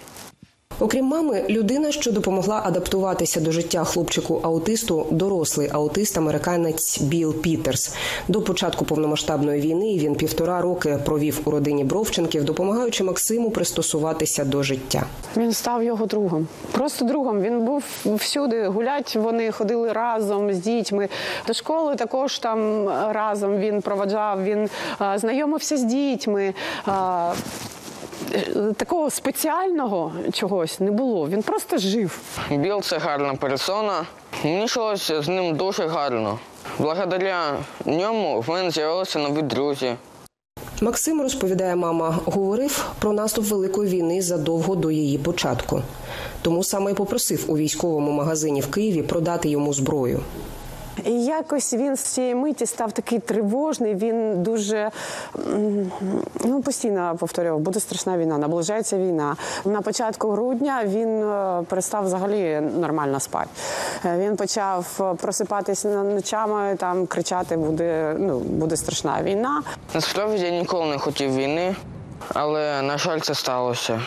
Окрім 0.80 1.04
мами, 1.04 1.44
людина, 1.48 1.92
що 1.92 2.12
допомогла 2.12 2.62
адаптуватися 2.64 3.40
до 3.40 3.52
життя 3.52 3.84
хлопчику 3.84 4.40
аутисту, 4.42 5.06
дорослий 5.10 5.68
аутист-американець 5.72 7.00
Біл 7.00 7.34
Пітерс. 7.34 7.94
До 8.28 8.42
початку 8.42 8.84
повномасштабної 8.84 9.60
війни 9.60 9.98
він 9.98 10.14
півтора 10.14 10.60
роки 10.60 10.98
провів 11.04 11.40
у 11.44 11.50
родині 11.50 11.84
Бровченків, 11.84 12.44
допомагаючи 12.44 13.04
Максиму 13.04 13.50
пристосуватися 13.50 14.44
до 14.44 14.62
життя. 14.62 15.06
Він 15.36 15.52
став 15.52 15.82
його 15.82 16.06
другом. 16.06 16.48
Просто 16.72 17.04
другом. 17.04 17.40
Він 17.40 17.64
був 17.64 17.84
всюди. 18.04 18.66
Гулять 18.66 19.16
вони 19.16 19.52
ходили 19.52 19.92
разом 19.92 20.52
з 20.52 20.58
дітьми. 20.58 21.08
До 21.46 21.52
школи 21.54 21.96
також 21.96 22.38
там 22.38 22.88
разом 23.12 23.58
він 23.58 23.82
проваджав. 23.82 24.44
Він 24.44 24.68
е, 25.00 25.18
знайомився 25.18 25.76
з 25.76 25.84
дітьми. 25.84 26.54
Такого 28.76 29.10
спеціального 29.10 30.12
чогось 30.32 30.80
не 30.80 30.90
було. 30.90 31.28
Він 31.28 31.42
просто 31.42 31.78
жив. 31.78 32.20
Біл 32.50 32.82
це 32.82 32.98
гарна 32.98 33.34
персона. 33.34 34.06
Мені 34.44 34.68
з 34.68 35.28
ним 35.28 35.56
дуже 35.56 35.86
гарно. 35.86 36.38
Благодаря 36.78 37.58
ньому 37.84 38.40
в 38.40 38.50
мене 38.50 38.70
з'явилися 38.70 39.18
нові 39.18 39.42
друзі. 39.42 39.96
Максим 40.80 41.22
розповідає, 41.22 41.76
мама 41.76 42.18
говорив 42.24 42.90
про 42.98 43.12
наступ 43.12 43.44
великої 43.44 43.90
війни 43.90 44.22
задовго 44.22 44.74
до 44.74 44.90
її 44.90 45.18
початку. 45.18 45.82
Тому 46.42 46.64
саме 46.64 46.90
й 46.90 46.94
попросив 46.94 47.44
у 47.48 47.56
військовому 47.56 48.12
магазині 48.12 48.60
в 48.60 48.70
Києві 48.70 49.02
продати 49.02 49.48
йому 49.48 49.72
зброю. 49.72 50.20
І 51.04 51.24
якось 51.24 51.74
він 51.74 51.96
з 51.96 52.00
цієї 52.00 52.34
миті 52.34 52.66
став 52.66 52.92
такий 52.92 53.18
тривожний. 53.18 53.94
Він 53.94 54.42
дуже 54.42 54.90
ну, 56.44 56.62
постійно 56.64 57.16
повторював, 57.20 57.60
буде 57.60 57.80
страшна 57.80 58.18
війна, 58.18 58.38
наближається 58.38 58.96
війна. 58.98 59.36
На 59.64 59.80
початку 59.80 60.30
грудня 60.30 60.82
він 60.84 61.22
е, 61.22 61.62
перестав 61.68 62.04
взагалі 62.04 62.60
нормально 62.60 63.20
спати. 63.20 63.48
Е, 64.04 64.18
Він 64.18 64.36
почав 64.36 65.16
просипатися 65.20 65.88
ночами, 65.88 66.76
там 66.76 67.06
кричати, 67.06 67.56
буде, 67.56 68.16
ну, 68.18 68.38
буде 68.38 68.76
страшна 68.76 69.22
війна. 69.22 69.62
Насправді 69.94 70.44
я 70.44 70.50
ніколи 70.50 70.86
не 70.86 70.98
хотів 70.98 71.34
війни, 71.36 71.76
але, 72.34 72.82
на 72.82 72.98
жаль, 72.98 73.18
це 73.20 73.34
сталося. 73.34 74.00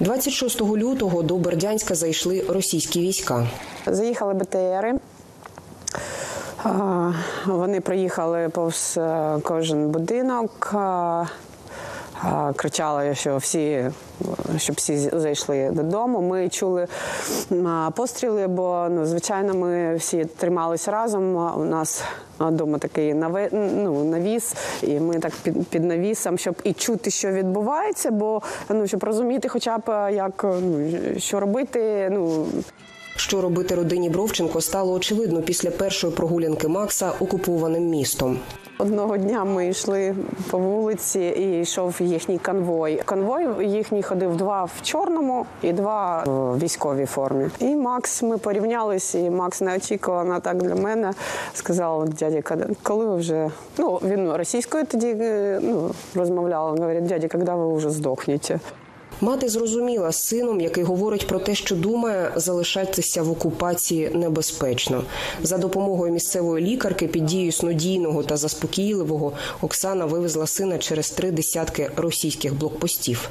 26 0.00 0.60
лютого 0.60 1.22
до 1.22 1.36
Бердянська 1.36 1.94
зайшли 1.94 2.44
російські 2.48 3.00
війська. 3.00 3.46
Заїхали 3.86 4.34
БТРи. 4.34 4.94
Вони 7.46 7.80
проїхали 7.80 8.48
повз 8.48 8.94
е, 8.98 9.38
кожен 9.42 9.88
будинок, 9.88 10.70
а, 10.74 11.24
а, 12.22 12.52
кричали, 12.56 13.14
що 13.14 13.36
всі, 13.36 13.90
щоб 14.56 14.76
всі 14.76 14.96
зайшли 14.96 15.70
додому. 15.70 16.20
Ми 16.20 16.48
чули 16.48 16.86
постріли, 17.94 18.46
бо 18.46 18.86
ну, 18.90 19.06
звичайно 19.06 19.54
ми 19.54 19.96
всі 19.96 20.24
трималися 20.24 20.90
разом. 20.90 21.36
У 21.60 21.64
нас 21.64 22.04
вдома 22.40 22.78
такий 22.78 23.14
ну, 23.14 24.04
навіс, 24.04 24.54
і 24.82 25.00
ми 25.00 25.18
так 25.18 25.32
під, 25.42 25.68
під 25.68 25.84
навісом, 25.84 26.38
щоб 26.38 26.54
і 26.64 26.72
чути, 26.72 27.10
що 27.10 27.30
відбувається, 27.30 28.10
бо 28.10 28.42
ну, 28.68 28.86
щоб 28.86 29.04
розуміти, 29.04 29.48
хоча 29.48 29.78
б 29.78 29.90
е, 29.90 30.12
як 30.12 30.44
ну, 30.44 30.90
що 31.18 31.40
робити. 31.40 32.08
Ну, 32.12 32.46
Що 33.16 33.40
робити 33.40 33.74
родині 33.74 34.10
Бровченко 34.10 34.60
стало 34.60 34.92
очевидно 34.92 35.42
після 35.42 35.70
першої 35.70 36.12
прогулянки 36.12 36.68
Макса 36.68 37.12
окупованим 37.20 37.88
містом. 37.88 38.38
Одного 38.78 39.16
дня 39.16 39.44
ми 39.44 39.68
йшли 39.68 40.14
по 40.50 40.58
вулиці 40.58 41.20
і 41.20 41.60
йшов 41.60 41.96
їхній 42.00 42.38
конвой. 42.38 43.02
Конвой 43.04 43.68
їхній 43.68 44.02
ходив 44.02 44.36
два 44.36 44.64
в 44.64 44.82
чорному 44.82 45.46
і 45.62 45.72
два 45.72 46.24
в 46.26 46.58
військовій 46.58 47.06
формі. 47.06 47.48
І 47.58 47.64
Макс, 47.64 48.22
ми 48.22 48.38
порівнялись, 48.38 49.14
і 49.14 49.30
Макс 49.30 49.60
неочікувано 49.60 50.40
так 50.40 50.62
для 50.62 50.74
мене 50.74 51.12
сказав, 51.54 52.08
дядя, 52.08 52.42
коли 52.82 53.06
ви 53.06 53.16
вже 53.16 53.50
ну 53.78 54.00
він 54.04 54.32
російською 54.32 54.86
тоді 54.86 55.16
е, 55.20 55.60
ну, 55.62 55.90
розмовляв. 56.14 56.70
Говорить, 56.70 57.06
дядя, 57.06 57.28
коли 57.28 57.44
ви 57.44 57.76
вже 57.76 57.90
здохнете. 57.90 58.60
Мати 59.22 59.48
зрозуміла 59.48 60.12
з 60.12 60.22
сином, 60.22 60.60
який 60.60 60.84
говорить 60.84 61.26
про 61.26 61.38
те, 61.38 61.54
що 61.54 61.76
думає, 61.76 62.32
залишатися 62.36 63.22
в 63.22 63.30
окупації 63.30 64.10
небезпечно. 64.14 65.04
За 65.42 65.58
допомогою 65.58 66.12
місцевої 66.12 66.66
лікарки 66.66 67.06
під 67.06 67.26
дією 67.26 67.52
снодійного 67.52 68.22
та 68.22 68.36
заспокійливого 68.36 69.32
Оксана 69.60 70.04
вивезла 70.04 70.46
сина 70.46 70.78
через 70.78 71.10
три 71.10 71.30
десятки 71.30 71.90
російських 71.96 72.54
блокпостів. 72.54 73.28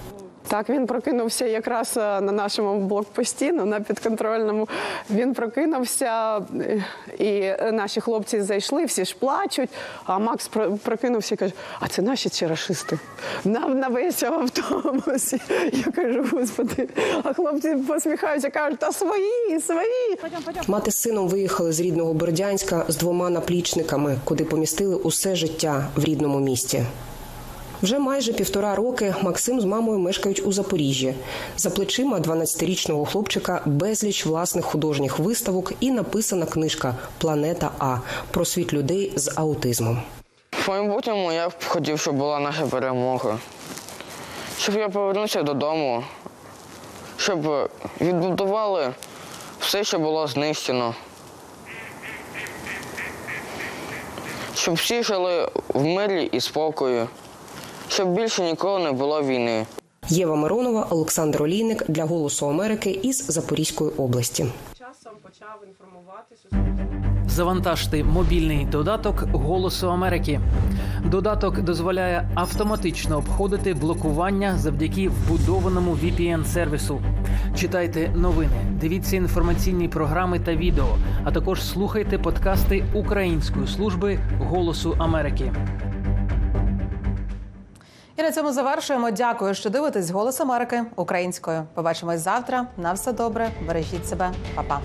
Так, 0.51 0.69
він 0.69 0.87
прокинувся 0.87 1.45
якраз 1.45 1.97
е, 1.97 2.21
на 2.21 2.31
нашому 2.31 2.79
блокпості, 2.79 3.51
на 3.51 3.79
підконтрольному. 3.79 4.67
Він 5.09 5.33
прокинувся, 5.33 6.41
і 7.19 7.53
наші 7.71 8.01
хлопці 8.01 8.41
зайшли, 8.41 8.85
всі 8.85 9.05
ж 9.05 9.15
плачуть. 9.19 9.69
А 10.05 10.19
Макс 10.19 10.49
прокинувся 10.83 11.35
і 11.35 11.37
каже: 11.37 11.53
А 11.79 11.87
це 11.87 12.01
наші 12.01 12.29
чи 12.29 12.47
рашисти? 12.47 12.99
На, 13.45 13.59
на 13.59 13.87
весь 13.87 14.23
автобус. 14.23 15.33
Я 15.73 15.91
кажу, 15.95 16.25
господи, 16.31 16.89
а 17.23 17.33
хлопці 17.33 17.75
посміхаються, 17.75 18.49
кажуть, 18.49 18.79
та 18.79 18.91
свої, 18.91 19.59
свої. 19.61 20.19
Мати 20.67 20.91
з 20.91 20.97
сином 20.97 21.27
виїхали 21.27 21.73
з 21.73 21.79
рідного 21.79 22.13
Бердянська 22.13 22.85
з 22.87 22.97
двома 22.97 23.29
наплічниками, 23.29 24.17
куди 24.23 24.45
помістили 24.45 24.95
усе 24.95 25.35
життя 25.35 25.87
в 25.95 26.03
рідному 26.03 26.39
місті. 26.39 26.83
Вже 27.81 27.99
майже 27.99 28.33
півтора 28.33 28.75
роки 28.75 29.15
Максим 29.21 29.61
з 29.61 29.65
мамою 29.65 29.99
мешкають 29.99 30.45
у 30.45 30.51
Запоріжжі. 30.51 31.13
За 31.57 31.69
плечима 31.69 32.19
12-річного 32.19 33.05
хлопчика 33.05 33.61
безліч 33.65 34.25
власних 34.25 34.65
художніх 34.65 35.19
виставок 35.19 35.73
і 35.79 35.91
написана 35.91 36.45
книжка 36.45 36.95
Планета 37.17 37.71
А 37.79 37.97
про 38.31 38.45
світ 38.45 38.73
людей 38.73 39.13
з 39.15 39.31
аутизмом. 39.35 40.01
В 40.51 40.69
майбутньому 40.69 41.31
я 41.31 41.49
б 41.49 41.53
хотів, 41.67 41.99
щоб 41.99 42.15
була 42.15 42.39
наша 42.39 42.67
перемога. 42.67 43.39
Щоб 44.59 44.75
я 44.75 44.89
повернувся 44.89 45.43
додому, 45.43 46.03
щоб 47.17 47.69
відбудували 48.01 48.93
все, 49.59 49.83
що 49.83 49.99
було 49.99 50.27
знищено. 50.27 50.95
Щоб 54.55 54.75
всі 54.75 55.03
жили 55.03 55.49
в 55.67 55.83
мирі 55.83 56.29
і 56.31 56.41
спокою, 56.41 57.07
щоб 57.91 58.13
більше 58.13 58.43
ніколи 58.43 58.83
не 58.83 58.91
було 58.91 59.23
війни. 59.23 59.65
Єва 60.09 60.35
Миронова, 60.35 60.87
Олександр 60.89 61.43
Олійник 61.43 61.83
для 61.87 62.05
Голосу 62.05 62.49
Америки 62.49 62.99
із 63.03 63.25
Запорізької 63.27 63.91
області. 63.91 64.45
Часом 64.79 65.13
почав 65.23 65.63
інформувати 65.67 66.35
Завантажте 67.27 68.03
мобільний 68.03 68.65
додаток 68.65 69.23
Голосу 69.33 69.91
Америки. 69.91 70.39
Додаток 71.05 71.61
дозволяє 71.61 72.29
автоматично 72.35 73.17
обходити 73.17 73.73
блокування 73.73 74.57
завдяки 74.57 75.09
вбудованому 75.09 75.91
VPN-сервісу. 75.91 76.99
Читайте 77.55 78.11
новини, 78.15 78.77
дивіться 78.81 79.15
інформаційні 79.15 79.87
програми 79.87 80.39
та 80.39 80.55
відео, 80.55 80.95
а 81.23 81.31
також 81.31 81.63
слухайте 81.63 82.17
подкасти 82.17 82.85
Української 82.93 83.67
служби 83.67 84.19
Голосу 84.39 84.95
Америки. 84.99 85.51
І 88.21 88.23
на 88.23 88.31
цьому 88.31 88.51
завершуємо. 88.51 89.11
Дякую, 89.11 89.53
що 89.53 89.69
дивитесь 89.69 90.09
«Голос 90.09 90.41
Америки 90.41 90.83
українською. 90.95 91.63
Побачимось 91.73 92.19
завтра. 92.21 92.67
На 92.77 92.93
все 92.93 93.13
добре. 93.13 93.49
Бережіть 93.67 94.07
себе, 94.07 94.31
Па-па. 94.55 94.79